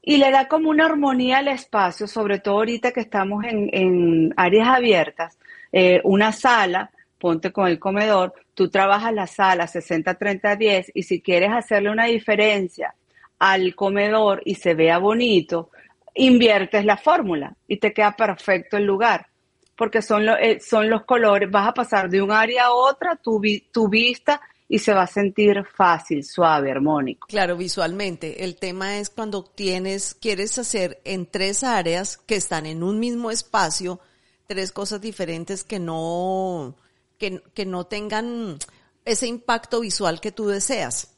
y 0.03 0.17
le 0.17 0.31
da 0.31 0.47
como 0.49 0.69
una 0.69 0.85
armonía 0.87 1.39
al 1.39 1.47
espacio, 1.47 2.07
sobre 2.07 2.39
todo 2.39 2.55
ahorita 2.57 2.91
que 2.91 2.99
estamos 3.01 3.45
en, 3.45 3.69
en 3.73 4.33
áreas 4.37 4.67
abiertas, 4.69 5.39
eh, 5.71 6.01
una 6.03 6.31
sala, 6.33 6.91
ponte 7.19 7.51
con 7.53 7.67
el 7.67 7.79
comedor, 7.79 8.33
tú 8.53 8.69
trabajas 8.69 9.13
la 9.13 9.27
sala 9.27 9.65
60-30-10 9.67 10.91
y 10.93 11.03
si 11.03 11.21
quieres 11.21 11.51
hacerle 11.51 11.89
una 11.89 12.05
diferencia 12.05 12.93
al 13.39 13.75
comedor 13.75 14.41
y 14.45 14.55
se 14.55 14.73
vea 14.73 14.97
bonito, 14.97 15.71
inviertes 16.15 16.85
la 16.85 16.97
fórmula 16.97 17.55
y 17.67 17.77
te 17.77 17.93
queda 17.93 18.15
perfecto 18.15 18.77
el 18.77 18.85
lugar. 18.85 19.27
Porque 19.75 20.01
son, 20.03 20.25
lo- 20.25 20.37
eh, 20.37 20.59
son 20.59 20.87
los 20.89 21.03
colores, 21.03 21.49
vas 21.49 21.67
a 21.69 21.73
pasar 21.73 22.07
de 22.09 22.21
un 22.21 22.31
área 22.31 22.65
a 22.65 22.73
otra, 22.73 23.15
tu, 23.15 23.39
vi- 23.39 23.61
tu 23.71 23.89
vista, 23.89 24.39
y 24.67 24.79
se 24.79 24.93
va 24.93 25.03
a 25.03 25.07
sentir 25.07 25.63
fácil, 25.75 26.23
suave, 26.23 26.71
armónico. 26.71 27.27
Claro, 27.27 27.57
visualmente. 27.57 28.43
El 28.43 28.55
tema 28.55 28.97
es 28.97 29.09
cuando 29.09 29.43
tienes, 29.43 30.15
quieres 30.15 30.57
hacer 30.57 30.99
en 31.03 31.25
tres 31.25 31.63
áreas 31.63 32.17
que 32.17 32.35
están 32.35 32.65
en 32.65 32.83
un 32.83 32.99
mismo 32.99 33.31
espacio, 33.31 33.99
tres 34.47 34.71
cosas 34.71 35.01
diferentes 35.01 35.63
que 35.63 35.79
no, 35.79 36.75
que, 37.17 37.41
que 37.53 37.65
no 37.65 37.85
tengan 37.85 38.57
ese 39.05 39.27
impacto 39.27 39.81
visual 39.81 40.21
que 40.21 40.31
tú 40.31 40.47
deseas. 40.47 41.15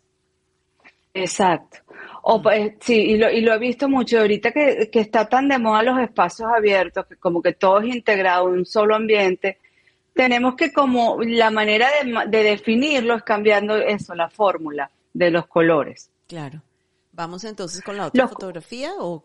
Exacto. 1.13 1.77
O, 2.23 2.41
pues, 2.41 2.73
sí, 2.81 2.95
y 2.95 3.17
lo, 3.17 3.29
y 3.29 3.41
lo 3.41 3.53
he 3.53 3.59
visto 3.59 3.87
mucho 3.87 4.19
ahorita 4.19 4.51
que, 4.51 4.89
que 4.91 4.99
está 4.99 5.29
tan 5.29 5.47
de 5.47 5.59
moda 5.59 5.83
los 5.83 5.99
espacios 5.99 6.49
abiertos, 6.53 7.05
que 7.05 7.15
como 7.17 7.41
que 7.41 7.53
todo 7.53 7.79
es 7.79 7.95
integrado 7.95 8.49
en 8.49 8.55
un 8.55 8.65
solo 8.65 8.95
ambiente, 8.95 9.59
tenemos 10.15 10.55
que 10.55 10.71
como 10.73 11.21
la 11.21 11.51
manera 11.51 11.87
de, 12.27 12.43
definirlo 12.43 13.15
es 13.15 13.23
cambiando 13.23 13.75
eso, 13.77 14.15
la 14.15 14.29
fórmula 14.29 14.89
de 15.13 15.29
los 15.29 15.45
colores. 15.47 16.09
Claro. 16.27 16.61
Vamos 17.11 17.43
entonces 17.43 17.83
con 17.83 17.97
la 17.97 18.07
otra 18.07 18.23
Los- 18.23 18.31
fotografía 18.31 18.91
o 18.97 19.23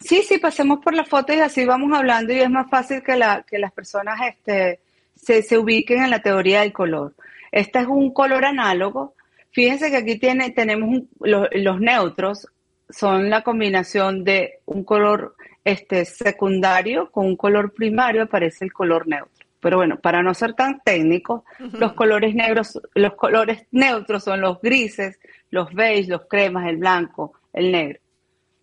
Sí, 0.00 0.22
sí, 0.22 0.36
pasemos 0.38 0.80
por 0.84 0.94
las 0.94 1.08
fotos 1.08 1.34
y 1.36 1.40
así 1.40 1.64
vamos 1.64 1.90
hablando 1.96 2.32
y 2.32 2.38
es 2.40 2.50
más 2.50 2.68
fácil 2.68 3.02
que, 3.02 3.16
la, 3.16 3.42
que 3.48 3.58
las 3.58 3.72
personas 3.72 4.18
este, 4.28 4.80
se, 5.14 5.42
se 5.42 5.56
ubiquen 5.58 6.04
en 6.04 6.10
la 6.10 6.20
teoría 6.20 6.60
del 6.60 6.72
color. 6.72 7.14
Este 7.50 7.78
es 7.80 7.86
un 7.86 8.12
color 8.12 8.44
análogo. 8.44 9.14
Fíjense 9.52 9.90
que 9.90 9.96
aquí 9.96 10.18
tiene, 10.18 10.50
tenemos 10.50 10.88
un- 10.90 11.08
los, 11.20 11.48
los 11.52 11.80
neutros, 11.80 12.46
son 12.90 13.30
la 13.30 13.42
combinación 13.42 14.22
de 14.22 14.60
un 14.66 14.84
color 14.84 15.34
este, 15.64 16.04
secundario 16.04 17.10
con 17.10 17.24
un 17.26 17.36
color 17.36 17.72
primario, 17.72 18.24
aparece 18.24 18.66
el 18.66 18.72
color 18.74 19.08
neutro. 19.08 19.45
Pero 19.66 19.78
bueno, 19.78 19.98
para 20.00 20.22
no 20.22 20.32
ser 20.32 20.54
tan 20.54 20.80
técnicos, 20.84 21.42
los 21.58 21.92
colores 21.94 22.32
negros, 22.36 22.80
los 22.94 23.14
colores 23.14 23.66
neutros 23.72 24.22
son 24.22 24.40
los 24.40 24.60
grises, 24.60 25.18
los 25.50 25.72
beige, 25.74 26.08
los 26.10 26.22
cremas, 26.28 26.68
el 26.68 26.76
blanco, 26.76 27.32
el 27.52 27.72
negro 27.72 27.98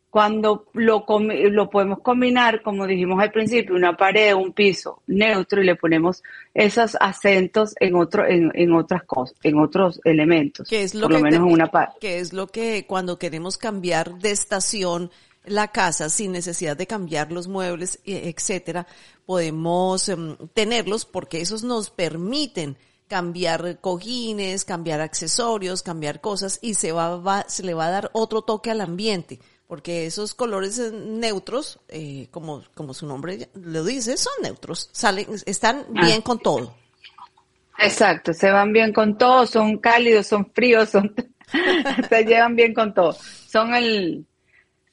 cuando 0.09 0.67
lo, 0.73 1.05
lo 1.07 1.69
podemos 1.71 1.99
combinar, 2.01 2.61
como 2.61 2.85
dijimos 2.85 3.19
al 3.19 3.31
principio, 3.31 3.73
una 3.73 3.97
pared, 3.97 4.35
un 4.35 4.53
piso 4.53 5.01
neutro 5.07 5.59
y 5.59 5.65
le 5.65 5.75
ponemos 5.75 6.21
esos 6.53 6.95
acentos 6.99 7.73
en 7.79 7.95
otro, 7.95 8.23
en, 8.27 8.51
en 8.53 8.73
otras 8.73 9.03
cosas, 9.05 9.35
en 9.41 9.57
otros 9.57 9.99
elementos, 10.03 10.69
que 10.69 10.83
es 10.83 10.93
lo 10.93 11.07
por 11.07 11.13
lo 11.13 11.17
que 11.17 11.23
menos 11.23 11.39
te- 11.39 11.47
en 11.47 11.51
una 11.53 11.65
pared. 11.71 11.93
que 11.99 12.19
es 12.19 12.31
lo 12.31 12.45
que 12.45 12.85
cuando 12.87 13.17
queremos 13.17 13.57
cambiar 13.57 14.13
de 14.19 14.29
estación 14.29 15.09
la 15.45 15.67
casa 15.69 16.09
sin 16.09 16.31
necesidad 16.31 16.75
de 16.77 16.87
cambiar 16.87 17.31
los 17.31 17.47
muebles, 17.47 17.99
e- 18.05 18.29
etcétera, 18.29 18.87
podemos 19.25 20.07
em, 20.09 20.37
tenerlos 20.53 21.05
porque 21.05 21.41
esos 21.41 21.63
nos 21.63 21.89
permiten 21.89 22.77
cambiar 23.07 23.79
cojines, 23.81 24.65
cambiar 24.65 25.01
accesorios, 25.01 25.83
cambiar 25.83 26.21
cosas 26.21 26.59
y 26.61 26.73
se 26.75 26.91
va, 26.91 27.17
va- 27.17 27.45
se 27.47 27.63
le 27.63 27.73
va 27.73 27.87
a 27.87 27.91
dar 27.91 28.09
otro 28.13 28.41
toque 28.41 28.71
al 28.71 28.81
ambiente. 28.81 29.39
Porque 29.67 30.05
esos 30.05 30.33
colores 30.35 30.77
eh, 30.77 30.91
neutros, 30.91 31.79
eh, 31.87 32.27
como, 32.31 32.63
como 32.75 32.93
su 32.93 33.05
nombre 33.07 33.49
lo 33.55 33.83
dice, 33.83 34.17
son 34.17 34.33
neutros, 34.43 34.89
salen, 34.91 35.27
están 35.45 35.85
Ah. 35.95 36.05
bien 36.05 36.21
con 36.21 36.37
todo. 36.39 36.75
Exacto, 37.79 38.33
se 38.33 38.51
van 38.51 38.71
bien 38.71 38.93
con 38.93 39.17
todo, 39.17 39.47
son 39.47 39.77
cálidos, 39.77 40.27
son 40.27 40.49
fríos, 40.53 40.89
son, 40.89 41.13
se 42.09 42.23
llevan 42.23 42.55
bien 42.55 42.73
con 42.73 42.93
todo. 42.93 43.13
Son 43.49 43.73
el, 43.73 44.25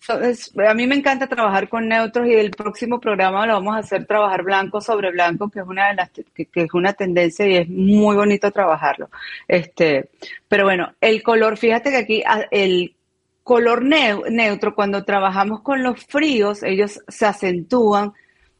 son- 0.00 0.24
es- 0.24 0.52
a 0.58 0.74
mí 0.74 0.86
me 0.86 0.94
encanta 0.96 1.26
trabajar 1.26 1.68
con 1.68 1.86
neutros 1.88 2.26
y 2.26 2.32
el 2.32 2.50
próximo 2.50 2.98
programa 3.00 3.46
lo 3.46 3.54
vamos 3.54 3.76
a 3.76 3.78
hacer 3.80 4.06
trabajar 4.06 4.42
blanco 4.42 4.80
sobre 4.80 5.10
blanco, 5.12 5.48
que 5.50 5.60
es 5.60 5.66
una 5.66 5.88
de 5.88 5.94
las, 5.94 6.10
que, 6.10 6.48
es 6.54 6.74
una 6.74 6.92
tendencia 6.94 7.46
y 7.46 7.56
es 7.56 7.68
muy 7.68 8.16
bonito 8.16 8.50
trabajarlo. 8.50 9.10
Este, 9.46 10.10
pero 10.48 10.64
bueno, 10.64 10.94
el 11.00 11.22
color, 11.22 11.56
fíjate 11.56 11.90
que 11.90 11.96
aquí 11.96 12.22
ah, 12.26 12.44
el 12.50 12.96
color 13.42 13.82
neu- 13.84 14.28
neutro, 14.30 14.74
cuando 14.74 15.04
trabajamos 15.04 15.60
con 15.62 15.82
los 15.82 16.04
fríos, 16.06 16.62
ellos 16.62 17.00
se 17.08 17.26
acentúan, 17.26 18.12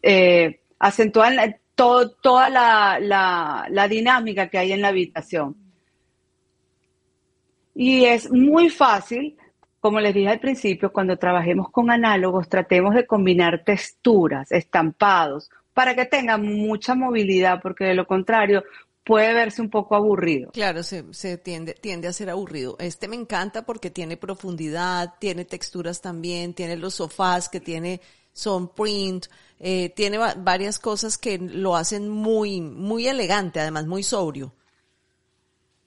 eh, 0.02 0.60
acentúan 0.78 1.36
todo- 1.74 2.10
toda 2.10 2.48
la, 2.50 2.98
la- 3.00 3.66
la 3.70 3.88
dinámica 3.88 4.48
que 4.48 4.58
hay 4.58 4.72
en 4.72 4.82
la 4.82 4.88
habitación. 4.88 5.56
Y 7.74 8.04
es 8.04 8.30
muy 8.30 8.68
fácil, 8.68 9.36
como 9.80 10.00
les 10.00 10.14
dije 10.14 10.28
al 10.28 10.40
principio, 10.40 10.92
cuando 10.92 11.16
trabajemos 11.16 11.70
con 11.70 11.90
análogos, 11.90 12.48
tratemos 12.48 12.94
de 12.94 13.06
combinar 13.06 13.62
texturas, 13.64 14.52
estampados, 14.52 15.50
para 15.74 15.94
que 15.94 16.04
tengan 16.06 16.42
mucha 16.44 16.94
movilidad, 16.94 17.60
porque 17.62 17.84
de 17.84 17.94
lo 17.94 18.06
contrario 18.06 18.62
puede 19.04 19.32
verse 19.34 19.62
un 19.62 19.70
poco 19.70 19.96
aburrido. 19.96 20.50
Claro, 20.52 20.82
se, 20.82 21.04
se 21.14 21.38
tiende, 21.38 21.74
tiende 21.74 22.08
a 22.08 22.12
ser 22.12 22.30
aburrido. 22.30 22.76
Este 22.78 23.08
me 23.08 23.16
encanta 23.16 23.64
porque 23.64 23.90
tiene 23.90 24.16
profundidad, 24.16 25.14
tiene 25.18 25.44
texturas 25.44 26.00
también, 26.00 26.54
tiene 26.54 26.76
los 26.76 26.94
sofás 26.94 27.48
que 27.48 27.60
tiene 27.60 28.00
son 28.32 28.68
print, 28.74 29.26
eh, 29.58 29.90
tiene 29.90 30.18
va- 30.18 30.34
varias 30.36 30.78
cosas 30.78 31.18
que 31.18 31.38
lo 31.38 31.76
hacen 31.76 32.08
muy, 32.08 32.60
muy 32.60 33.08
elegante, 33.08 33.60
además 33.60 33.86
muy 33.86 34.02
sobrio. 34.02 34.52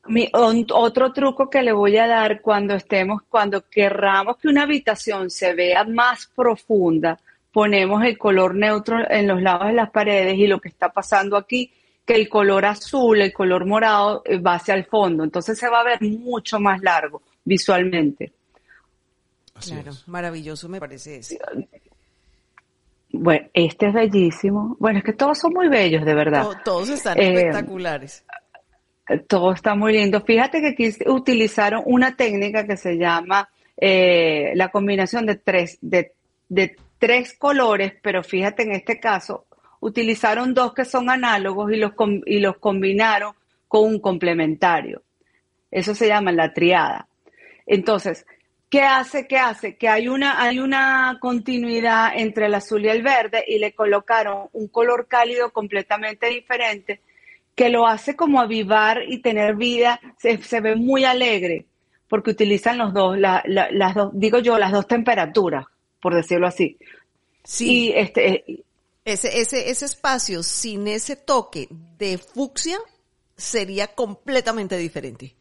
Mi- 0.08 0.30
on- 0.34 0.66
otro 0.74 1.14
truco 1.14 1.50
que 1.50 1.62
le 1.64 1.72
voy 1.72 1.96
a 1.98 2.08
dar 2.08 2.42
cuando 2.42 2.74
estemos, 2.76 3.22
cuando 3.30 3.68
querramos 3.70 4.38
que 4.38 4.50
una 4.50 4.64
habitación 4.64 5.30
se 5.30 5.54
vea 5.54 5.84
más 5.86 6.28
profunda, 6.36 7.18
ponemos 7.54 8.04
el 8.04 8.18
color 8.18 8.54
neutro 8.56 8.98
en 9.10 9.28
los 9.28 9.42
lados 9.42 9.68
de 9.68 9.74
las 9.74 9.92
paredes 9.92 10.38
y 10.38 10.48
lo 10.48 10.60
que 10.60 10.68
está 10.70 10.90
pasando 10.90 11.38
aquí, 11.38 11.72
que 12.06 12.16
el 12.16 12.28
color 12.28 12.66
azul, 12.66 13.22
el 13.22 13.32
color 13.32 13.66
morado 13.66 14.24
eh, 14.26 14.40
va 14.40 14.56
hacia 14.56 14.74
el 14.74 14.84
fondo. 14.86 15.24
Entonces 15.24 15.58
se 15.58 15.70
va 15.70 15.80
a 15.80 15.84
ver 15.86 16.02
mucho 16.02 16.60
más 16.60 16.82
largo 16.82 17.22
visualmente. 17.46 18.34
Así 19.56 19.72
claro, 19.72 19.92
es. 19.92 20.08
maravilloso 20.08 20.68
me 20.68 20.80
parece 20.82 21.18
ese. 21.18 21.40
Bueno, 23.12 23.48
este 23.54 23.88
es 23.88 23.94
bellísimo. 23.94 24.76
Bueno, 24.80 25.00
es 25.00 25.06
que 25.06 25.14
todos 25.14 25.38
son 25.38 25.54
muy 25.54 25.68
bellos, 25.70 26.04
de 26.04 26.16
verdad. 26.16 26.44
To- 26.44 26.56
todos 26.66 26.90
están 26.90 27.18
Eh, 27.20 27.36
espectaculares. 27.36 28.26
Todo 29.28 29.52
está 29.52 29.76
muy 29.76 29.94
lindo. 29.94 30.22
Fíjate 30.22 30.62
que 30.62 30.68
aquí 30.70 30.90
utilizaron 31.08 31.84
una 31.86 32.16
técnica 32.16 32.66
que 32.66 32.78
se 32.78 32.98
llama 32.98 33.50
eh, 33.76 34.54
la 34.56 34.70
combinación 34.70 35.26
de 35.26 35.36
tres, 35.36 35.78
de, 35.82 36.14
de 36.48 36.76
tres 37.00 37.34
colores, 37.38 37.94
pero 38.02 38.24
fíjate 38.24 38.64
en 38.64 38.72
este 38.72 39.00
caso, 39.00 39.46
utilizaron 39.82 40.54
dos 40.54 40.74
que 40.74 40.86
son 40.86 41.10
análogos 41.10 41.72
y 41.72 41.76
los, 41.76 41.92
y 42.26 42.40
los 42.40 42.58
combinaron 42.58 43.34
con 43.68 43.84
un 43.86 44.00
complementario. 44.00 45.04
Eso 45.70 45.94
se 45.96 46.08
llama 46.08 46.32
la 46.32 46.54
triada. 46.54 47.08
Entonces, 47.66 48.26
¿qué 48.70 48.84
hace? 48.84 49.28
¿Qué 49.28 49.38
hace? 49.38 49.76
Que 49.76 49.90
hay 49.90 50.08
una, 50.08 50.42
hay 50.42 50.60
una 50.60 51.18
continuidad 51.20 52.14
entre 52.16 52.46
el 52.46 52.54
azul 52.54 52.86
y 52.86 52.90
el 52.90 53.02
verde 53.02 53.44
y 53.46 53.58
le 53.58 53.74
colocaron 53.74 54.48
un 54.54 54.68
color 54.68 55.08
cálido 55.08 55.52
completamente 55.52 56.28
diferente 56.28 57.02
que 57.56 57.70
lo 57.70 57.88
hace 57.88 58.16
como 58.16 58.40
avivar 58.42 59.02
y 59.08 59.20
tener 59.22 59.56
vida, 59.56 60.00
se, 60.18 60.42
se 60.42 60.60
ve 60.62 60.76
muy 60.76 61.04
alegre, 61.06 61.66
porque 62.08 62.32
utilizan 62.32 62.78
los 62.78 62.94
dos, 62.94 63.18
la- 63.18 63.44
la- 63.46 63.70
las 63.72 63.94
dos, 63.96 64.12
digo 64.14 64.40
yo, 64.40 64.58
las 64.58 64.72
dos 64.72 64.88
temperaturas, 64.88 65.66
por 66.02 66.16
decirlo 66.16 66.48
así. 66.48 66.78
Sí. 67.44 67.90
Y 67.90 67.92
este, 67.94 68.64
Ese, 69.06 69.40
ese, 69.42 69.70
ese 69.70 69.86
espacio 69.86 70.42
sin 70.44 70.88
ese 70.88 71.16
toque 71.16 71.68
de 71.98 72.18
fucsia 72.18 72.78
sería 73.36 73.88
completamente 73.88 74.78
diferente. 74.78 75.36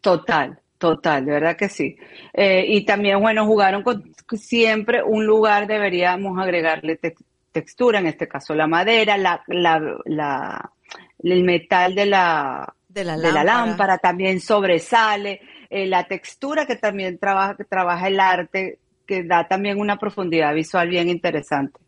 Total, 0.00 0.58
total, 0.78 1.24
de 1.24 1.32
verdad 1.32 1.56
que 1.56 1.68
sí. 1.68 1.96
Eh, 2.32 2.64
y 2.68 2.84
también, 2.84 3.20
bueno, 3.20 3.46
jugaron 3.46 3.82
con 3.82 4.02
siempre 4.36 5.02
un 5.02 5.24
lugar, 5.26 5.66
deberíamos 5.66 6.38
agregarle 6.40 6.96
te- 6.96 7.14
textura, 7.52 7.98
en 8.00 8.06
este 8.06 8.26
caso 8.28 8.54
la 8.54 8.66
madera, 8.66 9.16
la, 9.16 9.42
la, 9.46 9.80
la- 10.06 10.72
el 11.22 11.42
metal 11.44 11.94
de 11.94 12.06
la, 12.06 12.74
De 12.88 13.04
la 13.04 13.16
de 13.16 13.32
la 13.32 13.44
lámpara. 13.44 13.98
también 13.98 14.40
sobresale, 14.40 15.40
eh, 15.70 15.86
la 15.86 16.04
textura 16.06 16.66
que 16.66 16.76
también 16.76 17.18
trabaja, 17.18 17.56
que 17.56 17.64
trabaja 17.64 18.08
el 18.08 18.20
arte, 18.20 18.78
que 19.06 19.24
da 19.24 19.46
también 19.48 19.80
una 19.80 19.98
profundidad 19.98 20.54
visual 20.54 20.88
bien 20.88 21.08
interesante. 21.08 21.78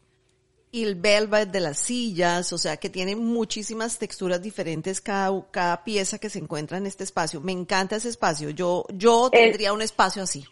Y 0.73 0.83
el 0.83 0.97
velvet 0.97 1.51
de 1.53 1.61
las 1.61 1.79
sillas, 1.79 2.53
o 2.53 2.59
sea 2.59 2.77
que 2.79 2.91
tiene 2.91 3.15
muchísimas 3.15 3.97
texturas 3.99 4.43
diferentes 4.43 5.01
cada, 5.01 5.31
cada 5.53 5.85
pieza 5.85 6.19
que 6.19 6.29
se 6.29 6.41
encuentra 6.41 6.79
en 6.79 6.87
este 6.87 7.05
espacio. 7.05 7.41
Me 7.41 7.53
encanta 7.53 7.95
ese 7.97 8.09
espacio. 8.09 8.51
Yo, 8.51 8.85
yo 8.93 9.31
El- 9.33 9.51
tendría 9.51 9.73
un 9.73 9.83
espacio 9.83 10.23
así. 10.25 10.45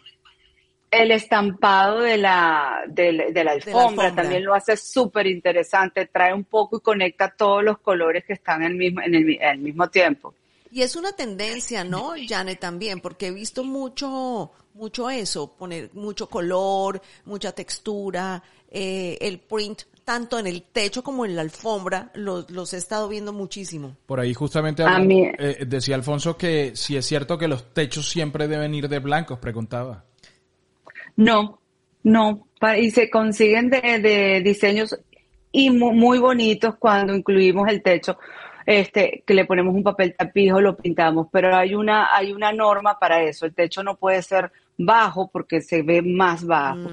El 1.01 1.11
estampado 1.11 2.01
de 2.01 2.17
la, 2.17 2.83
de, 2.87 3.31
de 3.33 3.43
la 3.43 3.51
alfombra, 3.51 3.81
alfombra. 3.83 4.15
también 4.15 4.43
lo 4.45 4.53
hace 4.53 4.77
súper 4.77 5.27
interesante, 5.27 6.05
trae 6.05 6.33
un 6.33 6.43
poco 6.43 6.77
y 6.77 6.81
conecta 6.81 7.29
todos 7.35 7.63
los 7.63 7.79
colores 7.79 8.23
que 8.25 8.33
están 8.33 8.61
en 8.63 8.71
el 8.71 8.77
mismo, 8.77 9.01
en 9.01 9.15
el, 9.15 9.39
al 9.43 9.57
mismo 9.59 9.89
tiempo. 9.89 10.33
Y 10.71 10.81
es 10.81 10.95
una 10.95 11.11
tendencia, 11.13 11.83
¿no, 11.83 12.13
Janet, 12.27 12.59
también? 12.59 12.99
Porque 12.99 13.27
he 13.27 13.31
visto 13.31 13.63
mucho, 13.63 14.51
mucho 14.73 15.09
eso, 15.09 15.53
poner 15.55 15.89
mucho 15.93 16.27
color, 16.27 17.01
mucha 17.25 17.51
textura, 17.51 18.41
eh, 18.71 19.17
el 19.21 19.39
print, 19.39 19.83
tanto 20.03 20.39
en 20.39 20.47
el 20.47 20.63
techo 20.63 21.03
como 21.03 21.25
en 21.25 21.35
la 21.35 21.43
alfombra, 21.43 22.11
los, 22.15 22.49
los 22.49 22.73
he 22.73 22.77
estado 22.77 23.07
viendo 23.07 23.31
muchísimo. 23.33 23.95
Por 24.07 24.19
ahí 24.19 24.33
justamente 24.33 24.81
A 24.83 24.87
hablan- 24.87 25.07
mí- 25.07 25.31
eh, 25.37 25.63
decía 25.67 25.95
Alfonso 25.95 26.35
que 26.37 26.75
si 26.75 26.97
es 26.97 27.05
cierto 27.05 27.37
que 27.37 27.47
los 27.47 27.71
techos 27.73 28.09
siempre 28.09 28.47
deben 28.47 28.73
ir 28.73 28.89
de 28.89 28.97
blancos, 28.99 29.37
preguntaba. 29.39 30.03
No, 31.15 31.59
no, 32.03 32.47
y 32.77 32.91
se 32.91 33.09
consiguen 33.09 33.69
de, 33.69 33.99
de 33.99 34.41
diseños 34.43 34.97
y 35.51 35.69
mu- 35.69 35.93
muy 35.93 36.17
bonitos 36.19 36.75
cuando 36.77 37.15
incluimos 37.15 37.67
el 37.69 37.81
techo, 37.83 38.17
este, 38.65 39.23
que 39.25 39.33
le 39.33 39.45
ponemos 39.45 39.75
un 39.75 39.83
papel 39.83 40.15
tapiz 40.17 40.51
o 40.53 40.61
lo 40.61 40.75
pintamos, 40.77 41.27
pero 41.31 41.55
hay 41.55 41.75
una, 41.75 42.15
hay 42.15 42.31
una 42.31 42.51
norma 42.53 42.97
para 42.97 43.21
eso. 43.21 43.45
El 43.45 43.53
techo 43.53 43.83
no 43.83 43.95
puede 43.95 44.21
ser 44.21 44.51
bajo 44.77 45.29
porque 45.31 45.61
se 45.61 45.81
ve 45.83 46.01
más 46.01 46.45
bajo. 46.45 46.89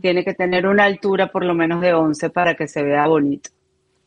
Tiene 0.00 0.24
que 0.24 0.32
tener 0.34 0.66
una 0.66 0.84
altura 0.84 1.30
por 1.30 1.44
lo 1.44 1.54
menos 1.54 1.80
de 1.80 1.92
11 1.92 2.30
para 2.30 2.54
que 2.54 2.68
se 2.68 2.82
vea 2.82 3.06
bonito, 3.06 3.50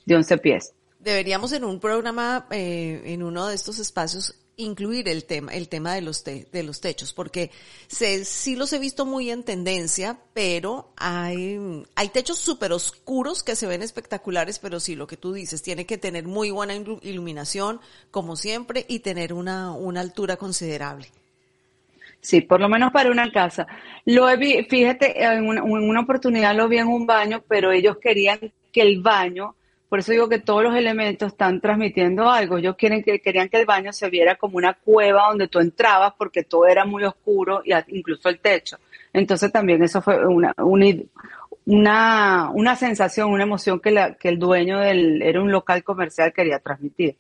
de 0.06 0.16
11 0.16 0.38
pies. 0.40 0.74
Deberíamos 1.00 1.52
en 1.52 1.64
un 1.66 1.80
programa, 1.80 2.46
eh, 2.52 3.02
en 3.06 3.24
uno 3.24 3.48
de 3.48 3.56
estos 3.56 3.78
espacios, 3.80 4.36
incluir 4.62 5.10
el 5.10 5.26
tema, 5.26 5.54
el 5.54 5.68
tema 5.70 5.94
de 5.94 6.02
los 6.02 6.24
te- 6.24 6.48
de 6.52 6.64
los 6.64 6.82
techos, 6.82 7.14
porque 7.14 7.52
se, 7.88 8.26
sí 8.26 8.56
los 8.56 8.72
he 8.74 8.80
visto 8.80 9.06
muy 9.06 9.30
en 9.32 9.44
tendencia, 9.44 10.20
pero 10.34 10.92
hay, 10.98 11.60
hay 11.96 12.10
techos 12.10 12.40
súper 12.40 12.72
oscuros 12.74 13.44
que 13.44 13.56
se 13.56 13.68
ven 13.68 13.82
espectaculares, 13.82 14.60
pero 14.60 14.80
sí, 14.80 14.96
lo 14.96 15.08
que 15.08 15.18
tú 15.18 15.34
dices, 15.34 15.62
tiene 15.62 15.86
que 15.86 15.98
tener 15.98 16.26
muy 16.28 16.52
buena 16.52 16.76
ilu- 16.76 17.00
iluminación, 17.02 17.82
como 18.12 18.36
siempre, 18.36 18.86
y 18.88 19.00
tener 19.00 19.34
una, 19.34 19.72
una 19.74 20.02
altura 20.02 20.38
considerable. 20.38 21.08
Sí, 22.20 22.42
por 22.42 22.60
lo 22.60 22.70
menos 22.70 22.92
para 22.92 23.10
una 23.12 23.32
casa. 23.32 23.68
Lo 24.06 24.30
he 24.30 24.38
vi, 24.38 24.64
fíjate, 24.66 25.24
en 25.24 25.48
una 25.48 26.02
oportunidad 26.02 26.56
lo 26.56 26.68
vi 26.68 26.78
en 26.78 26.88
un 26.88 27.06
baño, 27.06 27.44
pero 27.48 27.72
ellos 27.72 27.98
querían 28.02 28.40
que 28.72 28.82
el 28.82 29.02
baño, 29.02 29.56
por 29.92 30.00
eso 30.00 30.14
digo 30.14 30.30
que 30.30 30.40
todos 30.40 30.64
los 30.64 30.74
elementos 30.74 31.34
están 31.34 31.60
transmitiendo 31.60 32.30
algo. 32.30 32.58
Ellos 32.58 32.78
quieren 32.78 33.04
que, 33.04 33.20
querían 33.20 33.50
que 33.50 33.60
el 33.60 33.66
baño 33.66 33.92
se 33.92 34.10
viera 34.10 34.38
como 34.38 34.56
una 34.56 34.74
cueva 34.74 35.28
donde 35.28 35.50
tú 35.50 35.60
entrabas 35.60 36.14
porque 36.18 36.46
todo 36.46 36.66
era 36.66 36.86
muy 36.86 37.04
oscuro 37.04 37.62
y 37.66 37.74
incluso 37.90 38.30
el 38.30 38.40
techo. 38.40 38.78
Entonces 39.12 39.52
también 39.52 39.84
eso 39.84 40.02
fue 40.02 40.26
una, 40.26 40.54
una, 41.66 42.50
una, 42.54 42.76
sensación, 42.78 43.32
una 43.32 43.44
emoción 43.44 43.82
que, 43.82 43.92
la, 43.92 44.16
que 44.16 44.30
el 44.30 44.40
dueño 44.40 44.80
del, 44.80 45.22
era 45.22 45.42
un 45.42 45.52
local 45.52 45.84
comercial 45.84 46.32
quería 46.32 46.60
transmitir. 46.60 47.18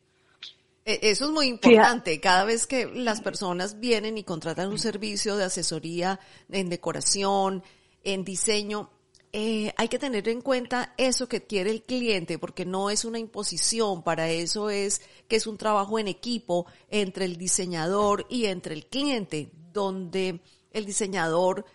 E- 0.86 1.00
Eso 1.02 1.26
es 1.26 1.32
muy 1.32 1.48
importante. 1.48 2.22
Cada 2.22 2.46
vez 2.46 2.68
que 2.68 2.86
las 2.86 3.20
personas 3.20 3.82
vienen 3.82 4.18
y 4.18 4.24
contratan 4.24 4.70
un 4.70 4.80
servicio 4.80 5.36
de 5.36 5.44
asesoría 5.44 6.22
en 6.50 6.70
decoración, 6.70 7.64
en 8.06 8.24
diseño, 8.24 8.90
eh, 9.34 9.74
hay 9.78 9.88
que 9.88 9.98
tener 9.98 10.28
en 10.28 10.42
cuenta 10.42 10.94
eso 10.98 11.30
que 11.30 11.44
quiere 11.46 11.72
el 11.72 11.84
cliente, 11.84 12.38
porque 12.38 12.66
no 12.66 12.90
es 12.90 13.06
una 13.06 13.18
imposición, 13.18 14.04
para 14.04 14.30
eso 14.30 14.70
es 14.70 15.02
que 15.30 15.38
es 15.38 15.48
un 15.48 15.58
trabajo 15.58 16.00
en 16.00 16.10
equipo 16.10 16.66
entre 16.90 17.26
el 17.26 17.38
diseñador 17.38 18.26
y 18.30 18.46
entre 18.46 18.74
el 18.74 18.88
cliente, 18.88 19.52
donde 19.72 20.42
el 20.72 20.86
diseñador 20.86 21.66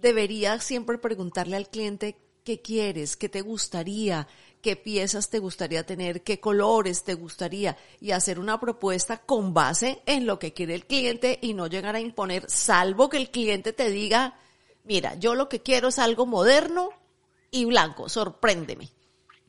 debería 0.00 0.60
siempre 0.60 0.98
preguntarle 0.98 1.56
al 1.56 1.68
cliente 1.68 2.16
qué 2.44 2.62
quieres, 2.62 3.16
qué 3.16 3.28
te 3.28 3.40
gustaría, 3.40 4.28
qué 4.62 4.76
piezas 4.76 5.30
te 5.30 5.40
gustaría 5.40 5.84
tener, 5.84 6.22
qué 6.22 6.38
colores 6.38 7.02
te 7.02 7.14
gustaría 7.14 7.76
y 8.00 8.12
hacer 8.12 8.38
una 8.38 8.60
propuesta 8.60 9.18
con 9.18 9.52
base 9.52 10.00
en 10.06 10.26
lo 10.26 10.38
que 10.38 10.52
quiere 10.52 10.76
el 10.76 10.86
cliente 10.86 11.40
y 11.42 11.54
no 11.54 11.66
llegar 11.66 11.96
a 11.96 12.00
imponer, 12.00 12.48
salvo 12.48 13.08
que 13.08 13.16
el 13.16 13.30
cliente 13.30 13.72
te 13.72 13.90
diga, 13.90 14.38
mira, 14.84 15.16
yo 15.16 15.34
lo 15.34 15.48
que 15.48 15.60
quiero 15.60 15.88
es 15.88 15.98
algo 15.98 16.24
moderno 16.24 16.99
y 17.50 17.64
blanco, 17.64 18.08
sorpréndeme, 18.08 18.88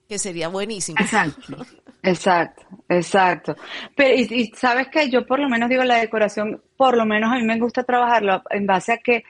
que 0.08 0.18
sería 0.18 0.48
buenísimo. 0.48 0.98
Exacto, 1.00 1.66
exacto, 2.04 2.64
exacto. 2.90 3.56
Pero, 3.96 4.16
y, 4.16 4.22
y 4.34 4.52
sabes 4.56 4.88
que 4.88 5.10
yo 5.10 5.26
por 5.26 5.40
lo 5.40 5.50
menos 5.50 5.70
digo 5.70 5.84
la 5.84 5.98
decoración, 5.98 6.62
por 6.76 6.98
lo 6.98 7.06
menos 7.06 7.32
a 7.32 7.36
mí 7.36 7.44
me 7.44 7.60
gusta 7.60 7.84
trabajarlo 7.84 8.42
en 8.50 8.66
base 8.66 8.94
a 8.94 8.98
que, 8.98 9.24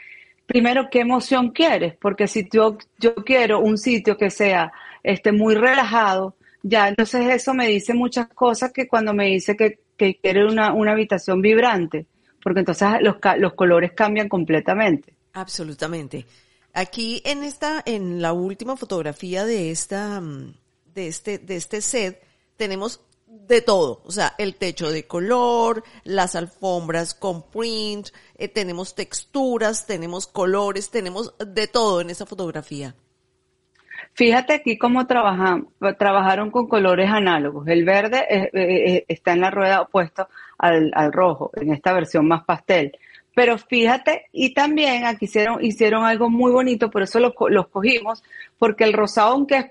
primero, 0.45 0.89
qué 0.89 0.99
emoción 0.99 1.51
quieres, 1.51 1.95
porque 1.99 2.27
si 2.27 2.47
yo, 2.51 2.77
yo 2.99 3.15
quiero 3.15 3.59
un 3.59 3.77
sitio 3.77 4.17
que 4.17 4.29
sea 4.29 4.71
este, 5.03 5.31
muy 5.31 5.55
relajado, 5.55 6.35
ya 6.63 6.87
entonces 6.87 7.27
eso 7.27 7.53
me 7.53 7.67
dice 7.67 7.93
muchas 7.93 8.27
cosas 8.27 8.71
que 8.71 8.87
cuando 8.87 9.13
me 9.13 9.25
dice 9.25 9.55
que, 9.55 9.79
que 9.97 10.15
quiere 10.15 10.45
una, 10.45 10.73
una 10.73 10.91
habitación 10.91 11.41
vibrante, 11.41 12.05
porque 12.43 12.59
entonces 12.59 12.87
los, 13.01 13.17
los 13.37 13.53
colores 13.53 13.91
cambian 13.93 14.29
completamente. 14.29 15.13
Absolutamente. 15.33 16.25
Aquí 16.73 17.21
en 17.25 17.43
esta, 17.43 17.81
en 17.85 18.21
la 18.21 18.33
última 18.33 18.77
fotografía 18.77 19.45
de 19.45 19.71
esta, 19.71 20.21
mm, 20.21 20.53
de 20.93 21.07
este, 21.07 21.37
de 21.37 21.55
este 21.57 21.81
set, 21.81 22.23
tenemos 22.55 23.01
de 23.31 23.61
todo. 23.61 24.01
O 24.05 24.11
sea, 24.11 24.33
el 24.37 24.55
techo 24.55 24.91
de 24.91 25.07
color, 25.07 25.83
las 26.03 26.35
alfombras 26.35 27.13
con 27.13 27.49
print, 27.49 28.07
eh, 28.37 28.47
tenemos 28.47 28.95
texturas, 28.95 29.85
tenemos 29.85 30.27
colores, 30.27 30.89
tenemos 30.89 31.33
de 31.37 31.67
todo 31.67 32.01
en 32.01 32.09
esta 32.09 32.25
fotografía. 32.25 32.95
Fíjate 34.13 34.53
aquí 34.53 34.77
cómo 34.77 35.07
trabajan, 35.07 35.67
trabajaron 35.97 36.51
con 36.51 36.67
colores 36.67 37.09
análogos. 37.09 37.67
El 37.67 37.85
verde 37.85 38.25
eh, 38.29 38.49
eh, 38.53 39.05
está 39.07 39.31
en 39.33 39.41
la 39.41 39.51
rueda 39.51 39.81
opuesto 39.81 40.27
al, 40.57 40.91
al, 40.93 41.13
rojo, 41.13 41.51
en 41.55 41.71
esta 41.71 41.93
versión 41.93 42.27
más 42.27 42.43
pastel. 42.43 42.91
Pero 43.33 43.57
fíjate, 43.57 44.27
y 44.33 44.53
también 44.53 45.05
aquí 45.05 45.25
hicieron, 45.25 45.63
hicieron 45.63 46.03
algo 46.03 46.29
muy 46.29 46.51
bonito, 46.51 46.91
por 46.91 47.03
eso 47.03 47.19
los, 47.19 47.33
los 47.49 47.67
cogimos, 47.69 48.23
porque 48.57 48.83
el 48.83 48.93
rosado, 48.93 49.31
aunque 49.31 49.57
es 49.57 49.65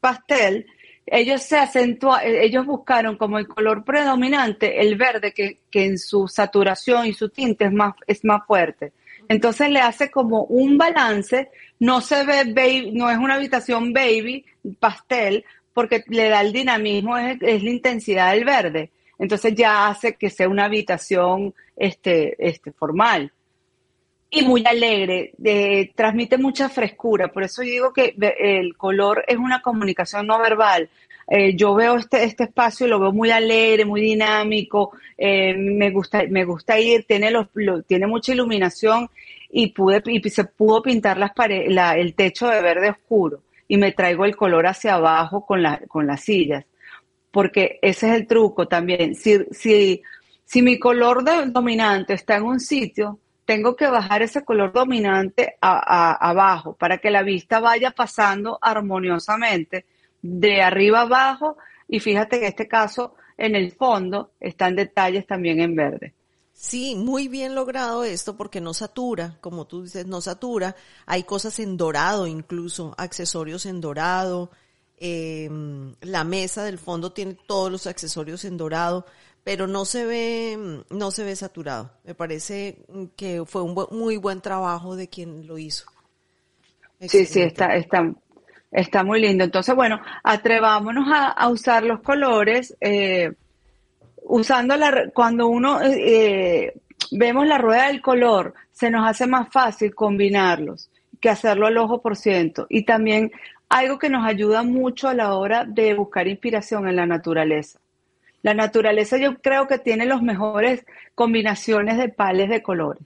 pastel, 0.00 0.66
ellos 1.06 1.42
se 1.42 1.58
acentúan, 1.58 2.20
ellos 2.24 2.64
buscaron 2.64 3.16
como 3.16 3.38
el 3.38 3.48
color 3.48 3.84
predominante 3.84 4.80
el 4.80 4.96
verde 4.96 5.32
que, 5.32 5.58
que 5.70 5.84
en 5.84 5.98
su 5.98 6.28
saturación 6.28 7.06
y 7.06 7.12
su 7.12 7.28
tinte 7.28 7.66
es 7.66 7.72
más, 7.72 7.94
es 8.06 8.24
más 8.24 8.46
fuerte. 8.46 8.92
Entonces 9.28 9.70
le 9.70 9.80
hace 9.80 10.10
como 10.10 10.44
un 10.44 10.78
balance, 10.78 11.50
no 11.78 12.00
se 12.00 12.24
ve 12.24 12.44
baby, 12.52 12.92
no 12.92 13.10
es 13.10 13.18
una 13.18 13.34
habitación 13.34 13.92
baby, 13.92 14.44
pastel, 14.78 15.44
porque 15.72 16.04
le 16.08 16.28
da 16.28 16.40
el 16.40 16.52
dinamismo, 16.52 17.16
es, 17.18 17.38
es 17.40 17.62
la 17.62 17.70
intensidad 17.70 18.32
del 18.32 18.44
verde. 18.44 18.90
Entonces 19.18 19.54
ya 19.54 19.88
hace 19.88 20.14
que 20.14 20.30
sea 20.30 20.48
una 20.48 20.64
habitación 20.64 21.54
este, 21.76 22.36
este, 22.38 22.72
formal. 22.72 23.32
Y 24.30 24.42
muy 24.42 24.64
alegre, 24.64 25.34
transmite 25.94 26.38
mucha 26.38 26.70
frescura. 26.70 27.28
Por 27.28 27.42
eso 27.42 27.60
digo 27.60 27.92
que 27.92 28.14
el 28.38 28.76
color 28.78 29.24
es 29.28 29.36
una 29.36 29.60
comunicación 29.60 30.26
no 30.26 30.38
verbal. 30.38 30.88
Eh, 31.28 31.54
yo 31.54 31.74
veo 31.74 31.96
este, 31.96 32.24
este 32.24 32.44
espacio 32.44 32.86
y 32.86 32.90
lo 32.90 32.98
veo 32.98 33.12
muy 33.12 33.30
alegre, 33.30 33.84
muy 33.84 34.00
dinámico, 34.00 34.92
eh, 35.16 35.54
me 35.54 35.90
gusta, 35.90 36.24
me 36.28 36.44
gusta 36.44 36.78
ir, 36.80 37.04
tiene 37.04 37.30
los, 37.30 37.46
tiene 37.86 38.06
mucha 38.06 38.32
iluminación 38.32 39.08
y 39.50 39.68
pude, 39.68 40.02
se 40.30 40.44
pudo 40.44 40.82
pintar 40.82 41.18
las 41.18 41.32
paredes, 41.32 41.72
la, 41.72 41.96
el 41.96 42.14
techo 42.14 42.48
de 42.48 42.60
verde 42.60 42.90
oscuro 42.90 43.42
y 43.68 43.76
me 43.76 43.92
traigo 43.92 44.24
el 44.24 44.36
color 44.36 44.66
hacia 44.66 44.94
abajo 44.94 45.46
con 45.46 45.62
la, 45.62 45.80
con 45.88 46.06
las 46.06 46.22
sillas. 46.22 46.64
Porque 47.32 47.80
ese 47.82 48.08
es 48.08 48.14
el 48.14 48.26
truco 48.28 48.68
también. 48.68 49.16
Si, 49.16 49.38
si, 49.50 50.02
si 50.44 50.62
mi 50.62 50.78
color 50.78 51.24
dominante 51.50 52.14
está 52.14 52.36
en 52.36 52.44
un 52.44 52.60
sitio, 52.60 53.18
tengo 53.44 53.74
que 53.74 53.88
bajar 53.88 54.22
ese 54.22 54.44
color 54.44 54.72
dominante 54.72 55.56
a, 55.60 56.12
abajo 56.12 56.74
para 56.74 56.98
que 56.98 57.10
la 57.10 57.22
vista 57.22 57.60
vaya 57.60 57.90
pasando 57.90 58.58
armoniosamente 58.60 59.86
de 60.20 60.62
arriba 60.62 61.02
abajo 61.02 61.56
y 61.88 62.00
fíjate 62.00 62.38
que 62.38 62.46
en 62.46 62.50
este 62.50 62.68
caso 62.68 63.14
en 63.36 63.56
el 63.56 63.72
fondo 63.72 64.32
están 64.38 64.76
detalles 64.76 65.26
también 65.26 65.60
en 65.60 65.74
verde. 65.74 66.14
Sí, 66.52 66.94
muy 66.94 67.28
bien 67.28 67.54
logrado 67.54 68.04
esto 68.04 68.36
porque 68.36 68.60
no 68.60 68.72
satura, 68.72 69.38
como 69.40 69.66
tú 69.66 69.82
dices, 69.82 70.06
no 70.06 70.20
satura. 70.20 70.76
Hay 71.06 71.24
cosas 71.24 71.58
en 71.58 71.76
dorado 71.76 72.26
incluso, 72.26 72.94
accesorios 72.98 73.66
en 73.66 73.80
dorado. 73.80 74.50
Eh, 75.04 75.50
la 76.02 76.22
mesa 76.22 76.62
del 76.62 76.78
fondo 76.78 77.10
tiene 77.10 77.36
todos 77.48 77.72
los 77.72 77.88
accesorios 77.88 78.44
en 78.44 78.56
dorado, 78.56 79.04
pero 79.42 79.66
no 79.66 79.84
se 79.84 80.04
ve, 80.04 80.84
no 80.90 81.10
se 81.10 81.24
ve 81.24 81.34
saturado. 81.34 81.90
Me 82.04 82.14
parece 82.14 82.84
que 83.16 83.42
fue 83.44 83.62
un 83.62 83.74
muy 83.90 84.16
buen 84.16 84.40
trabajo 84.40 84.94
de 84.94 85.08
quien 85.08 85.48
lo 85.48 85.58
hizo. 85.58 85.86
Sí, 87.00 87.26
sí, 87.26 87.40
está, 87.40 87.74
está, 87.74 88.14
Está 88.70 89.02
muy 89.02 89.20
lindo. 89.20 89.42
Entonces, 89.42 89.74
bueno, 89.74 90.00
atrevámonos 90.22 91.08
a, 91.12 91.48
usar 91.48 91.82
los 91.82 92.00
colores. 92.00 92.76
Eh, 92.80 93.32
usando 94.22 94.76
la, 94.76 95.10
cuando 95.12 95.48
uno 95.48 95.80
eh, 95.82 96.74
vemos 97.10 97.44
la 97.48 97.58
rueda 97.58 97.88
del 97.88 98.00
color, 98.00 98.54
se 98.70 98.88
nos 98.88 99.04
hace 99.04 99.26
más 99.26 99.48
fácil 99.50 99.94
combinarlos 99.96 100.90
que 101.20 101.30
hacerlo 101.30 101.66
al 101.66 101.78
ojo 101.78 102.02
por 102.02 102.16
ciento. 102.16 102.66
Y 102.68 102.84
también 102.84 103.30
algo 103.72 103.98
que 103.98 104.10
nos 104.10 104.26
ayuda 104.26 104.62
mucho 104.62 105.08
a 105.08 105.14
la 105.14 105.34
hora 105.34 105.64
de 105.64 105.94
buscar 105.94 106.28
inspiración 106.28 106.86
en 106.86 106.96
la 106.96 107.06
naturaleza. 107.06 107.80
La 108.42 108.52
naturaleza 108.52 109.16
yo 109.16 109.38
creo 109.38 109.66
que 109.66 109.78
tiene 109.78 110.04
las 110.04 110.20
mejores 110.20 110.84
combinaciones 111.14 111.96
de 111.96 112.10
pales 112.10 112.50
de 112.50 112.62
colores. 112.62 113.02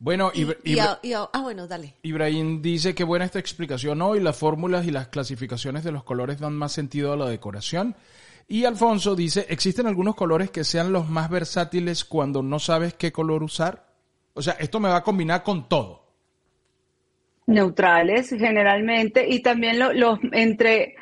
Bueno, 0.00 0.32
ah, 0.32 1.40
bueno, 1.40 1.68
dale. 1.68 1.94
Ibrahim 2.02 2.62
dice 2.62 2.96
que 2.96 3.04
buena 3.04 3.24
esta 3.24 3.38
explicación 3.38 4.02
hoy, 4.02 4.20
las 4.20 4.36
fórmulas 4.36 4.86
y 4.86 4.90
las 4.90 5.08
clasificaciones 5.08 5.84
de 5.84 5.92
los 5.92 6.02
colores 6.02 6.40
dan 6.40 6.54
más 6.54 6.72
sentido 6.72 7.12
a 7.12 7.16
la 7.16 7.28
decoración. 7.28 7.94
Y 8.48 8.64
Alfonso 8.64 9.14
dice, 9.14 9.46
¿existen 9.48 9.86
algunos 9.86 10.16
colores 10.16 10.50
que 10.50 10.64
sean 10.64 10.92
los 10.92 11.08
más 11.08 11.30
versátiles 11.30 12.04
cuando 12.04 12.42
no 12.42 12.58
sabes 12.58 12.94
qué 12.94 13.12
color 13.12 13.44
usar? 13.44 13.86
O 14.34 14.42
sea, 14.42 14.54
esto 14.54 14.80
me 14.80 14.88
va 14.88 14.96
a 14.96 15.04
combinar 15.04 15.44
con 15.44 15.68
todo. 15.68 16.03
Neutrales, 17.46 18.30
generalmente, 18.30 19.26
y 19.28 19.40
también 19.40 19.78
los 19.78 20.18
entre, 20.32 20.96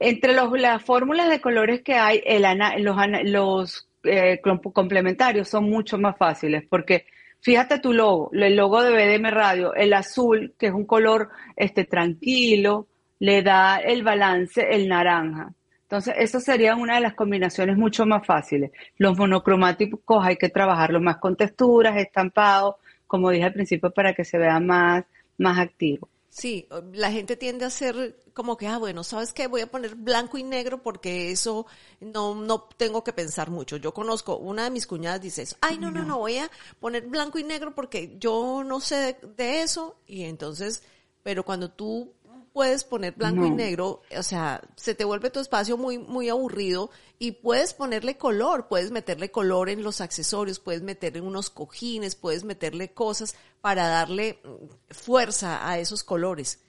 entre 0.00 0.34
los, 0.34 0.58
las 0.58 0.82
fórmulas 0.82 1.28
de 1.28 1.40
colores 1.40 1.82
que 1.82 1.94
hay, 1.94 2.22
el, 2.24 2.44
los, 2.78 2.96
los 3.24 3.88
eh, 4.04 4.40
complementarios 4.72 5.48
son 5.48 5.70
mucho 5.70 5.98
más 5.98 6.16
fáciles, 6.16 6.64
porque 6.68 7.06
Fíjate 7.42 7.80
tu 7.80 7.92
logo, 7.92 8.30
el 8.32 8.54
logo 8.54 8.84
de 8.84 8.92
BDM 8.92 9.30
Radio, 9.32 9.74
el 9.74 9.92
azul, 9.94 10.54
que 10.56 10.68
es 10.68 10.72
un 10.72 10.86
color 10.86 11.30
este, 11.56 11.84
tranquilo, 11.84 12.86
le 13.18 13.42
da 13.42 13.78
el 13.78 14.04
balance 14.04 14.64
el 14.70 14.86
naranja. 14.88 15.52
Entonces, 15.82 16.14
eso 16.18 16.38
sería 16.38 16.76
una 16.76 16.94
de 16.94 17.00
las 17.00 17.14
combinaciones 17.14 17.76
mucho 17.76 18.06
más 18.06 18.24
fáciles. 18.24 18.70
Los 18.96 19.18
monocromáticos 19.18 20.24
hay 20.24 20.36
que 20.36 20.50
trabajarlos 20.50 21.02
más 21.02 21.16
con 21.16 21.36
texturas, 21.36 21.96
estampados, 21.96 22.76
como 23.08 23.30
dije 23.30 23.44
al 23.44 23.52
principio, 23.52 23.90
para 23.90 24.14
que 24.14 24.24
se 24.24 24.38
vea 24.38 24.60
más, 24.60 25.04
más 25.38 25.58
activo. 25.58 26.08
Sí, 26.28 26.66
la 26.94 27.12
gente 27.12 27.36
tiende 27.36 27.66
a 27.66 27.70
ser 27.70 28.18
como 28.32 28.56
que, 28.56 28.66
ah, 28.66 28.78
bueno, 28.78 29.04
¿sabes 29.04 29.34
qué? 29.34 29.48
Voy 29.48 29.60
a 29.60 29.70
poner 29.70 29.96
blanco 29.96 30.38
y 30.38 30.42
negro 30.42 30.82
porque 30.82 31.30
eso 31.30 31.66
no, 32.00 32.34
no 32.34 32.62
tengo 32.78 33.04
que 33.04 33.12
pensar 33.12 33.50
mucho. 33.50 33.76
Yo 33.76 33.92
conozco, 33.92 34.38
una 34.38 34.64
de 34.64 34.70
mis 34.70 34.86
cuñadas 34.86 35.20
dice 35.20 35.42
eso, 35.42 35.56
ay, 35.60 35.76
no, 35.76 35.90
no, 35.90 36.04
no, 36.04 36.20
voy 36.20 36.38
a 36.38 36.50
poner 36.80 37.06
blanco 37.06 37.38
y 37.38 37.44
negro 37.44 37.74
porque 37.74 38.16
yo 38.18 38.64
no 38.64 38.80
sé 38.80 39.18
de 39.36 39.60
eso. 39.60 39.98
Y 40.06 40.22
entonces, 40.22 40.82
pero 41.22 41.44
cuando 41.44 41.70
tú 41.70 42.14
puedes 42.52 42.84
poner 42.84 43.14
blanco 43.14 43.46
y 43.46 43.50
negro, 43.50 44.02
o 44.16 44.22
sea, 44.22 44.60
se 44.76 44.94
te 44.94 45.04
vuelve 45.04 45.30
tu 45.30 45.40
espacio 45.40 45.76
muy, 45.76 45.98
muy 45.98 46.28
aburrido 46.28 46.90
y 47.18 47.32
puedes 47.32 47.72
ponerle 47.72 48.16
color, 48.16 48.68
puedes 48.68 48.90
meterle 48.90 49.30
color 49.30 49.70
en 49.70 49.82
los 49.82 50.00
accesorios, 50.00 50.60
puedes 50.60 50.82
meterle 50.82 51.20
unos 51.20 51.50
cojines, 51.50 52.14
puedes 52.14 52.44
meterle 52.44 52.90
cosas 52.90 53.36
para 53.60 53.88
darle 53.88 54.38
mm, 54.44 54.92
fuerza 54.92 55.68
a 55.68 55.78
esos 55.78 56.04
colores. 56.04 56.62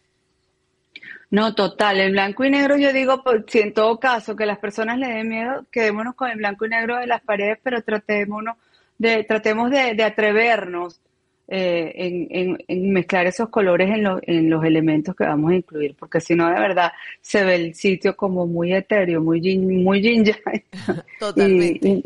No, 1.29 1.55
total, 1.55 1.99
el 1.99 2.11
blanco 2.11 2.45
y 2.45 2.51
negro 2.51 2.77
yo 2.77 2.93
digo, 2.93 3.23
pues, 3.23 3.43
si 3.47 3.59
en 3.59 3.73
todo 3.73 3.99
caso 3.99 4.35
que 4.35 4.45
las 4.45 4.59
personas 4.59 4.99
le 4.99 5.07
den 5.07 5.27
miedo, 5.27 5.65
quedémonos 5.71 6.15
con 6.15 6.29
el 6.29 6.37
blanco 6.37 6.65
y 6.65 6.69
negro 6.69 6.97
de 6.97 7.07
las 7.07 7.21
paredes, 7.21 7.57
pero 7.63 7.81
tratémonos 7.81 8.55
de, 8.97 9.23
tratemos 9.23 9.71
de, 9.71 9.95
de 9.95 10.03
atrevernos 10.03 10.99
eh, 11.47 12.57
en, 12.67 12.93
mezclar 12.93 13.27
esos 13.27 13.49
colores 13.49 13.89
en, 13.89 14.07
en, 14.21 14.49
los 14.49 14.63
elementos 14.63 15.15
que 15.15 15.25
vamos 15.25 15.51
a 15.51 15.55
incluir, 15.55 15.95
porque 15.95 16.21
si 16.21 16.35
no, 16.35 16.47
de 16.47 16.59
verdad, 16.59 16.91
se 17.21 17.43
ve 17.43 17.55
el 17.55 17.75
sitio 17.75 18.15
como 18.15 18.47
muy 18.47 18.73
etéreo, 18.73 19.21
muy, 19.21 19.57
muy 19.57 20.01
ginger. 20.01 20.41
Totalmente. 21.19 22.03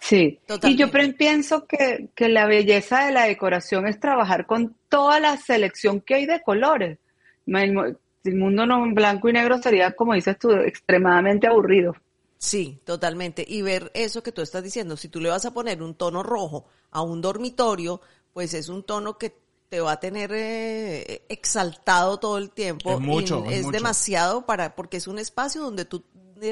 sí, 0.00 0.38
y 0.62 0.76
yo 0.76 0.90
pienso 1.18 1.66
que, 1.66 2.08
que 2.14 2.28
la 2.28 2.46
belleza 2.46 3.06
de 3.06 3.12
la 3.12 3.24
decoración 3.24 3.86
es 3.86 3.98
trabajar 3.98 4.46
con 4.46 4.76
toda 4.88 5.18
la 5.18 5.36
selección 5.36 6.00
que 6.00 6.14
hay 6.14 6.26
de 6.26 6.40
colores. 6.40 6.98
El 7.46 8.36
mundo 8.36 8.66
no 8.66 8.84
en 8.84 8.94
blanco 8.94 9.28
y 9.28 9.32
negro 9.32 9.58
sería, 9.58 9.92
como 9.92 10.14
dices 10.14 10.38
tú, 10.38 10.52
extremadamente 10.52 11.46
aburrido. 11.46 11.96
Sí, 12.40 12.80
totalmente. 12.84 13.44
Y 13.46 13.60
ver 13.60 13.90
eso 13.92 14.22
que 14.22 14.32
tú 14.32 14.40
estás 14.40 14.62
diciendo, 14.62 14.96
si 14.96 15.08
tú 15.08 15.20
le 15.20 15.28
vas 15.28 15.44
a 15.44 15.52
poner 15.52 15.82
un 15.82 15.94
tono 15.94 16.22
rojo 16.22 16.66
a 16.90 17.02
un 17.02 17.20
dormitorio, 17.20 18.00
pues 18.32 18.54
es 18.54 18.68
un 18.68 18.82
tono 18.82 19.18
que 19.18 19.34
te 19.68 19.80
va 19.80 19.92
a 19.92 20.00
tener 20.00 20.32
eh, 20.34 21.22
exaltado 21.28 22.18
todo 22.18 22.38
el 22.38 22.50
tiempo. 22.50 22.92
Es 22.92 23.00
mucho. 23.00 23.44
es, 23.48 23.70
demasiado 23.70 24.44
para, 24.44 24.74
porque 24.74 24.96
es 24.96 25.06
un 25.06 25.18
espacio 25.18 25.62
donde 25.62 25.84
tú 25.84 26.04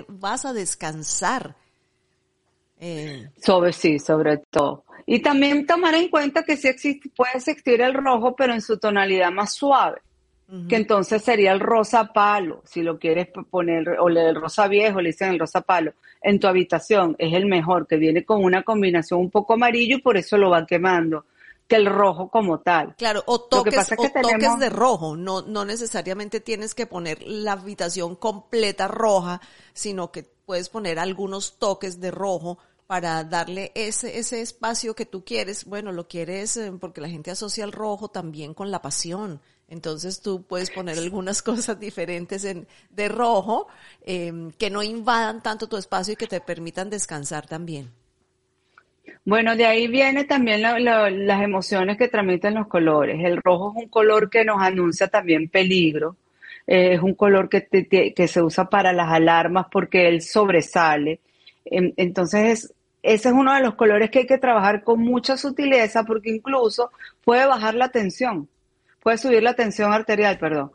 vas 0.08 0.44
a 0.44 0.52
descansar. 0.52 1.56
Eh. 2.78 3.28
Sobre 3.42 3.72
sí, 3.72 3.98
sobre 3.98 4.38
todo. 4.50 4.84
Y 5.04 5.20
también 5.20 5.66
tomar 5.66 5.94
en 5.94 6.08
cuenta 6.08 6.44
que 6.44 6.56
sí 6.56 6.68
existe, 6.68 7.10
puede 7.10 7.32
existir 7.34 7.80
el 7.80 7.94
rojo, 7.94 8.36
pero 8.36 8.52
en 8.52 8.60
su 8.60 8.78
tonalidad 8.78 9.32
más 9.32 9.52
suave. 9.52 10.00
Que 10.66 10.76
entonces 10.76 11.20
sería 11.22 11.52
el 11.52 11.60
rosa 11.60 12.10
palo, 12.10 12.62
si 12.64 12.80
lo 12.80 12.98
quieres 12.98 13.28
poner, 13.50 13.86
o 14.00 14.08
el 14.08 14.34
rosa 14.34 14.66
viejo, 14.66 14.98
le 15.02 15.10
dicen 15.10 15.28
el 15.28 15.38
rosa 15.38 15.60
palo, 15.60 15.92
en 16.22 16.40
tu 16.40 16.46
habitación, 16.46 17.14
es 17.18 17.34
el 17.34 17.44
mejor, 17.44 17.86
que 17.86 17.96
viene 17.96 18.24
con 18.24 18.42
una 18.42 18.62
combinación 18.62 19.20
un 19.20 19.30
poco 19.30 19.52
amarillo 19.52 19.96
y 19.96 20.00
por 20.00 20.16
eso 20.16 20.38
lo 20.38 20.48
va 20.48 20.64
quemando 20.64 21.26
que 21.68 21.76
el 21.76 21.86
rojo 21.86 22.30
como 22.30 22.60
tal. 22.60 22.96
Claro, 22.96 23.22
o 23.26 23.42
toques, 23.42 23.88
toques 23.88 24.58
de 24.58 24.70
rojo, 24.70 25.16
no, 25.16 25.42
no 25.42 25.64
necesariamente 25.66 26.40
tienes 26.40 26.74
que 26.74 26.86
poner 26.86 27.22
la 27.22 27.52
habitación 27.52 28.16
completa 28.16 28.88
roja, 28.88 29.40
sino 29.74 30.10
que 30.10 30.22
puedes 30.22 30.70
poner 30.70 30.98
algunos 30.98 31.58
toques 31.58 32.00
de 32.00 32.10
rojo 32.10 32.58
para 32.86 33.22
darle 33.22 33.70
ese, 33.74 34.18
ese 34.18 34.40
espacio 34.40 34.94
que 34.94 35.04
tú 35.04 35.22
quieres. 35.22 35.66
Bueno, 35.66 35.92
lo 35.92 36.08
quieres 36.08 36.56
eh, 36.56 36.72
porque 36.80 37.02
la 37.02 37.10
gente 37.10 37.30
asocia 37.30 37.64
el 37.64 37.72
rojo 37.72 38.08
también 38.08 38.54
con 38.54 38.70
la 38.70 38.80
pasión. 38.80 39.42
Entonces 39.68 40.22
tú 40.22 40.44
puedes 40.44 40.70
poner 40.70 40.96
algunas 40.98 41.42
cosas 41.42 41.78
diferentes 41.78 42.44
en, 42.44 42.66
de 42.88 43.08
rojo 43.10 43.68
eh, 44.00 44.50
que 44.56 44.70
no 44.70 44.82
invadan 44.82 45.42
tanto 45.42 45.68
tu 45.68 45.76
espacio 45.76 46.14
y 46.14 46.16
que 46.16 46.26
te 46.26 46.40
permitan 46.40 46.88
descansar 46.88 47.46
también. 47.46 47.92
Bueno, 49.24 49.56
de 49.56 49.66
ahí 49.66 49.88
viene 49.88 50.24
también 50.24 50.62
la- 50.62 50.78
la- 50.78 51.10
las 51.10 51.42
emociones 51.42 51.96
que 51.98 52.08
transmiten 52.08 52.54
los 52.54 52.66
colores. 52.68 53.20
El 53.24 53.36
rojo 53.42 53.72
es 53.76 53.84
un 53.84 53.88
color 53.90 54.30
que 54.30 54.44
nos 54.44 54.60
anuncia 54.62 55.08
también 55.08 55.48
peligro. 55.48 56.16
Eh, 56.66 56.94
es 56.94 57.00
un 57.02 57.14
color 57.14 57.48
que, 57.48 57.60
te- 57.62 58.28
se 58.28 58.42
usa 58.42 58.68
para 58.68 58.92
las 58.92 59.10
alarmas 59.10 59.66
porque 59.70 60.08
él 60.08 60.22
sobresale. 60.22 61.20
Em, 61.64 61.92
Entonces, 61.96 62.64
es- 62.64 62.74
ese 63.02 63.28
es 63.28 63.34
uno 63.34 63.54
de 63.54 63.60
los 63.62 63.74
colores 63.74 64.10
que 64.10 64.20
hay 64.20 64.26
que 64.26 64.38
trabajar 64.38 64.82
con 64.82 65.00
mucha 65.00 65.36
sutileza 65.36 66.04
porque 66.04 66.30
incluso 66.30 66.90
puede 67.24 67.46
bajar 67.46 67.74
la 67.74 67.90
tensión, 67.90 68.48
puede 69.02 69.18
subir 69.18 69.42
la 69.42 69.54
tensión 69.54 69.92
arterial, 69.92 70.38
perdón. 70.38 70.72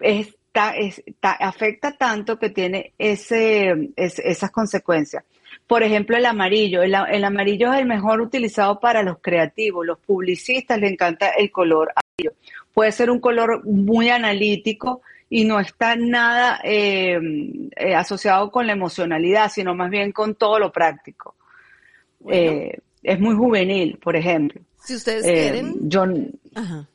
Está, 0.00 0.72
está- 0.76 1.32
afecta 1.32 1.96
tanto 1.96 2.38
que 2.38 2.50
tiene 2.50 2.92
ese, 2.98 3.90
es- 3.96 4.18
esas 4.18 4.50
consecuencias. 4.50 5.24
Por 5.66 5.82
ejemplo, 5.82 6.16
el 6.16 6.26
amarillo. 6.26 6.82
El, 6.82 6.94
el 7.10 7.24
amarillo 7.24 7.72
es 7.72 7.80
el 7.80 7.86
mejor 7.86 8.20
utilizado 8.20 8.78
para 8.78 9.02
los 9.02 9.18
creativos. 9.20 9.86
Los 9.86 9.98
publicistas 9.98 10.78
les 10.78 10.92
encanta 10.92 11.30
el 11.30 11.50
color 11.50 11.92
amarillo. 11.94 12.36
Puede 12.74 12.92
ser 12.92 13.10
un 13.10 13.20
color 13.20 13.64
muy 13.64 14.10
analítico 14.10 15.02
y 15.30 15.44
no 15.44 15.60
está 15.60 15.96
nada 15.96 16.60
eh, 16.62 17.18
eh, 17.76 17.94
asociado 17.94 18.50
con 18.50 18.66
la 18.66 18.74
emocionalidad, 18.74 19.50
sino 19.50 19.74
más 19.74 19.90
bien 19.90 20.12
con 20.12 20.34
todo 20.34 20.58
lo 20.58 20.70
práctico. 20.70 21.36
Bueno. 22.20 22.40
Eh, 22.40 22.78
es 23.02 23.18
muy 23.18 23.34
juvenil, 23.34 23.98
por 23.98 24.14
ejemplo. 24.14 24.60
Si 24.78 24.94
ustedes 24.94 25.24
Eh, 25.24 25.32
quieren, 25.32 25.74
yo, 25.88 26.04
ajá. 26.54 26.86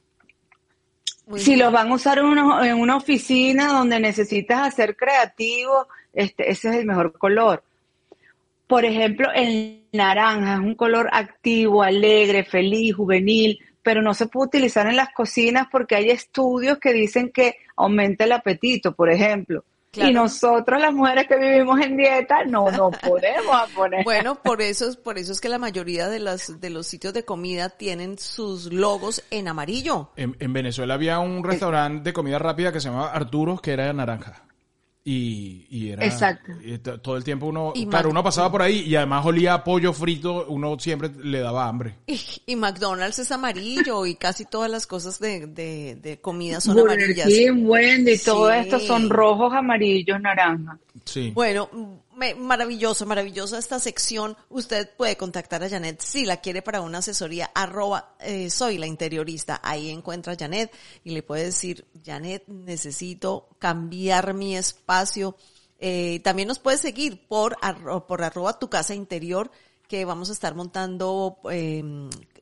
Muy 1.25 1.39
si 1.39 1.51
bien. 1.51 1.60
los 1.65 1.73
van 1.73 1.91
a 1.91 1.95
usar 1.95 2.19
en 2.19 2.25
una, 2.25 2.65
en 2.69 2.80
una 2.80 2.95
oficina 2.95 3.67
donde 3.73 3.99
necesitas 3.99 4.67
hacer 4.67 4.95
creativo, 4.95 5.88
este, 6.13 6.49
ese 6.49 6.69
es 6.69 6.75
el 6.75 6.86
mejor 6.86 7.17
color. 7.17 7.63
Por 8.67 8.84
ejemplo, 8.86 9.30
el 9.34 9.88
naranja 9.93 10.56
es 10.56 10.60
un 10.60 10.75
color 10.75 11.10
activo, 11.12 11.84
alegre, 11.84 12.43
feliz, 12.43 12.93
juvenil, 12.95 13.58
pero 13.82 14.01
no 14.01 14.13
se 14.13 14.27
puede 14.27 14.47
utilizar 14.47 14.88
en 14.88 14.97
las 14.97 15.10
cocinas 15.13 15.67
porque 15.71 15.95
hay 15.95 16.10
estudios 16.10 16.77
que 16.77 16.91
dicen 16.93 17.32
que 17.34 17.56
aumenta 17.77 18.25
el 18.25 18.34
apetito, 18.34 18.93
por 18.93 19.10
ejemplo. 19.10 19.63
Claro. 19.89 20.12
Y 20.12 20.13
nosotros, 20.13 20.82
las 20.82 20.93
mujeres 20.93 21.27
que 21.27 21.38
vivimos 21.38 21.80
en 21.80 21.95
dieta, 21.95 22.43
no 22.43 22.69
nos 22.69 22.95
podemos 23.01 23.71
poner. 23.73 24.03
Bueno, 24.03 24.36
por 24.36 24.62
eso, 24.62 24.89
es- 24.89 24.97
por 24.97 25.17
eso 25.17 25.32
es 25.32 25.39
que 25.39 25.47
la 25.47 25.58
mayoría 25.58 26.10
de 26.10 26.19
las 26.19 26.60
de 26.60 26.69
los 26.69 26.86
sitios 26.88 27.13
de 27.13 27.23
comida 27.23 27.69
tienen 27.69 28.19
sus 28.19 28.71
logos 28.71 29.23
en 29.32 29.47
amarillo. 29.47 30.12
En, 30.17 30.36
en 30.39 30.51
Venezuela 30.51 30.95
había 30.95 31.19
un 31.19 31.41
restaurante 31.43 32.03
de 32.10 32.13
comida 32.13 32.38
rápida 32.38 32.73
que 32.73 32.82
se 32.82 32.89
llamaba 32.89 33.13
Arturos, 33.13 33.62
que 33.62 33.71
era 33.71 33.88
de 33.88 33.93
naranja. 33.93 34.43
Y, 35.09 35.65
y 35.69 35.91
era... 35.91 36.03
Exacto. 36.03 36.51
y 36.61 36.77
t- 36.79 36.97
todo 36.97 37.15
el 37.15 37.23
tiempo 37.23 37.45
uno... 37.45 37.71
Y 37.73 37.85
claro, 37.87 38.09
Mac- 38.09 38.11
uno 38.11 38.23
pasaba 38.23 38.51
por 38.51 38.61
ahí 38.61 38.81
y 38.81 38.93
además 38.97 39.25
olía 39.25 39.53
a 39.53 39.63
pollo 39.63 39.93
frito, 39.93 40.45
uno 40.49 40.77
siempre 40.79 41.09
le 41.23 41.39
daba 41.39 41.65
hambre. 41.69 41.95
Y, 42.07 42.19
y 42.45 42.55
McDonald's 42.57 43.17
es 43.19 43.31
amarillo 43.31 44.05
y 44.05 44.15
casi 44.15 44.43
todas 44.43 44.69
las 44.69 44.85
cosas 44.85 45.17
de, 45.19 45.47
de, 45.47 45.95
de 45.95 46.19
comida 46.19 46.59
son 46.59 46.75
Burger 46.75 46.97
amarillas. 46.99 47.27
King, 47.27 47.65
Wendy, 47.65 48.17
todo 48.17 48.51
Sí. 48.51 48.57
esto 48.59 48.79
son 48.81 49.09
rojos, 49.09 49.53
amarillos, 49.53 50.19
naranjas. 50.19 50.77
Sí. 51.05 51.31
Bueno, 51.33 51.69
maravilloso, 52.38 53.06
maravillosa 53.06 53.58
esta 53.58 53.80
sección. 53.80 54.36
Usted 54.49 54.89
puede 54.97 55.17
contactar 55.17 55.63
a 55.63 55.69
Janet 55.69 56.01
si 56.01 56.25
la 56.25 56.38
quiere 56.38 56.62
para 56.62 56.82
una 56.82 56.97
asesoría, 56.99 57.51
arroba, 57.53 58.15
eh, 58.19 58.49
soy 58.49 58.77
la 58.77 58.88
interiorista. 58.88 59.60
Ahí 59.63 59.89
encuentra 59.89 60.34
a 60.34 60.38
Janet 60.38 60.71
y 61.03 61.12
le 61.12 61.23
puede 61.23 61.45
decir, 61.45 61.86
Janet, 62.03 62.43
necesito 62.47 63.49
cambiar 63.60 64.34
mi 64.34 64.58
espacio. 64.58 65.36
Eh, 65.80 66.19
también 66.23 66.47
nos 66.47 66.60
puede 66.60 66.77
seguir 66.77 67.27
por, 67.27 67.56
arro- 67.58 68.06
por 68.08 68.23
arroba 68.23 68.58
tu 68.58 68.69
casa 68.69 68.95
interior, 68.95 69.51
que 69.88 70.03
vamos 70.03 70.30
a 70.30 70.34
estar 70.34 70.56
montando 70.56 71.38
eh, 71.51 71.84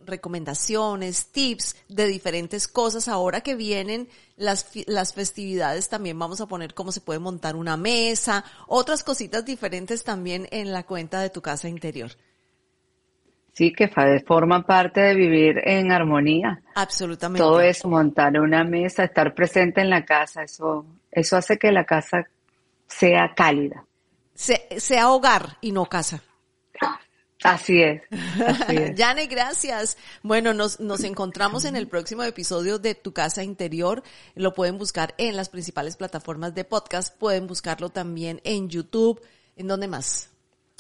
recomendaciones, 0.06 1.28
tips 1.32 1.76
de 1.90 2.08
diferentes 2.08 2.68
cosas. 2.68 3.08
Ahora 3.08 3.42
que 3.42 3.56
vienen 3.56 4.08
las, 4.38 4.70
las 4.88 5.14
festividades, 5.14 5.90
también 5.90 6.18
vamos 6.20 6.42
a 6.42 6.46
poner 6.48 6.74
cómo 6.74 6.92
se 6.92 7.02
puede 7.02 7.20
montar 7.20 7.56
una 7.56 7.78
mesa, 7.78 8.44
otras 8.68 9.04
cositas 9.04 9.46
diferentes 9.46 10.04
también 10.04 10.48
en 10.52 10.72
la 10.72 10.84
cuenta 10.84 11.20
de 11.22 11.30
tu 11.30 11.42
casa 11.42 11.68
interior. 11.70 12.12
Sí, 13.54 13.72
que 13.72 13.88
fa- 13.88 14.20
forma 14.28 14.66
parte 14.66 15.00
de 15.00 15.16
vivir 15.16 15.62
en 15.64 15.92
armonía. 15.92 16.62
Absolutamente. 16.76 17.42
Todo 17.42 17.62
eso, 17.62 17.88
montar 17.88 18.38
una 18.40 18.66
mesa, 18.66 19.06
estar 19.06 19.34
presente 19.34 19.80
en 19.80 19.90
la 19.90 20.04
casa, 20.04 20.44
eso, 20.44 20.86
eso 21.10 21.38
hace 21.38 21.58
que 21.58 21.72
la 21.72 21.86
casa 21.86 22.26
sea 22.88 23.34
cálida. 23.34 23.86
Se- 24.34 24.68
sea 24.78 25.10
hogar 25.10 25.58
y 25.62 25.72
no 25.72 25.86
casa. 25.86 26.22
Así 27.46 27.82
es, 27.82 28.02
así 28.46 28.76
es. 28.76 28.96
Gracias. 29.30 29.98
Bueno, 30.24 30.54
nos, 30.54 30.80
nos 30.80 31.04
encontramos 31.04 31.66
en 31.66 31.76
el 31.76 31.88
próximo 31.88 32.24
episodio 32.24 32.80
de 32.80 32.96
Tu 32.96 33.14
Casa 33.14 33.44
Interior. 33.44 34.02
Lo 34.34 34.54
pueden 34.54 34.78
buscar 34.78 35.14
en 35.18 35.36
las 35.36 35.50
principales 35.50 35.96
plataformas 35.96 36.56
de 36.56 36.64
podcast. 36.64 37.16
Pueden 37.18 37.46
buscarlo 37.46 37.90
también 37.90 38.42
en 38.44 38.70
YouTube. 38.70 39.22
¿En 39.56 39.68
dónde 39.68 39.88
más? 39.88 40.30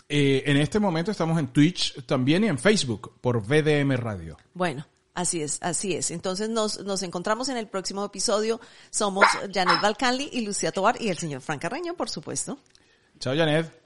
Eh, 0.09 0.43
en 0.45 0.57
este 0.57 0.79
momento 0.79 1.11
estamos 1.11 1.39
en 1.39 1.47
Twitch 1.47 2.03
también 2.05 2.43
y 2.43 2.47
en 2.47 2.57
Facebook 2.57 3.19
por 3.21 3.41
VDM 3.41 3.91
Radio. 3.95 4.37
Bueno, 4.53 4.87
así 5.13 5.41
es, 5.41 5.59
así 5.61 5.93
es. 5.93 6.11
Entonces 6.11 6.49
nos, 6.49 6.79
nos 6.83 7.03
encontramos 7.03 7.49
en 7.49 7.57
el 7.57 7.67
próximo 7.67 8.03
episodio. 8.03 8.59
Somos 8.89 9.25
Janet 9.53 9.81
Balcanli 9.81 10.29
y 10.31 10.41
Lucía 10.41 10.71
Tobar 10.71 10.99
y 10.99 11.09
el 11.09 11.17
señor 11.17 11.41
Frank 11.41 11.61
Carreño, 11.61 11.95
por 11.95 12.09
supuesto. 12.09 12.57
Chao, 13.19 13.35
Janet. 13.35 13.84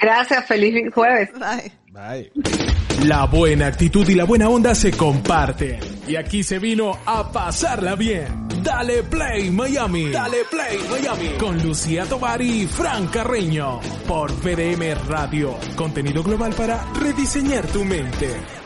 Gracias, 0.00 0.46
feliz 0.46 0.92
jueves. 0.92 1.30
Bye. 1.32 1.72
Bye. 1.90 2.32
La 3.04 3.26
buena 3.26 3.66
actitud 3.66 4.08
y 4.08 4.14
la 4.14 4.24
buena 4.24 4.48
onda 4.48 4.74
se 4.74 4.92
comparten. 4.92 5.78
Y 6.06 6.16
aquí 6.16 6.42
se 6.42 6.58
vino 6.58 6.98
a 7.04 7.30
pasarla 7.30 7.96
bien. 7.96 8.48
Dale 8.62 9.02
Play 9.02 9.50
Miami. 9.50 10.10
Dale 10.10 10.38
Play 10.50 10.78
Miami. 10.90 11.28
Con 11.38 11.62
Lucía 11.62 12.06
Tobar 12.06 12.40
y 12.40 12.66
Fran 12.66 13.08
Carreño. 13.08 13.80
Por 14.06 14.32
VDM 14.32 14.94
Radio. 15.06 15.54
Contenido 15.76 16.22
global 16.22 16.54
para 16.54 16.82
rediseñar 16.94 17.66
tu 17.66 17.84
mente. 17.84 18.63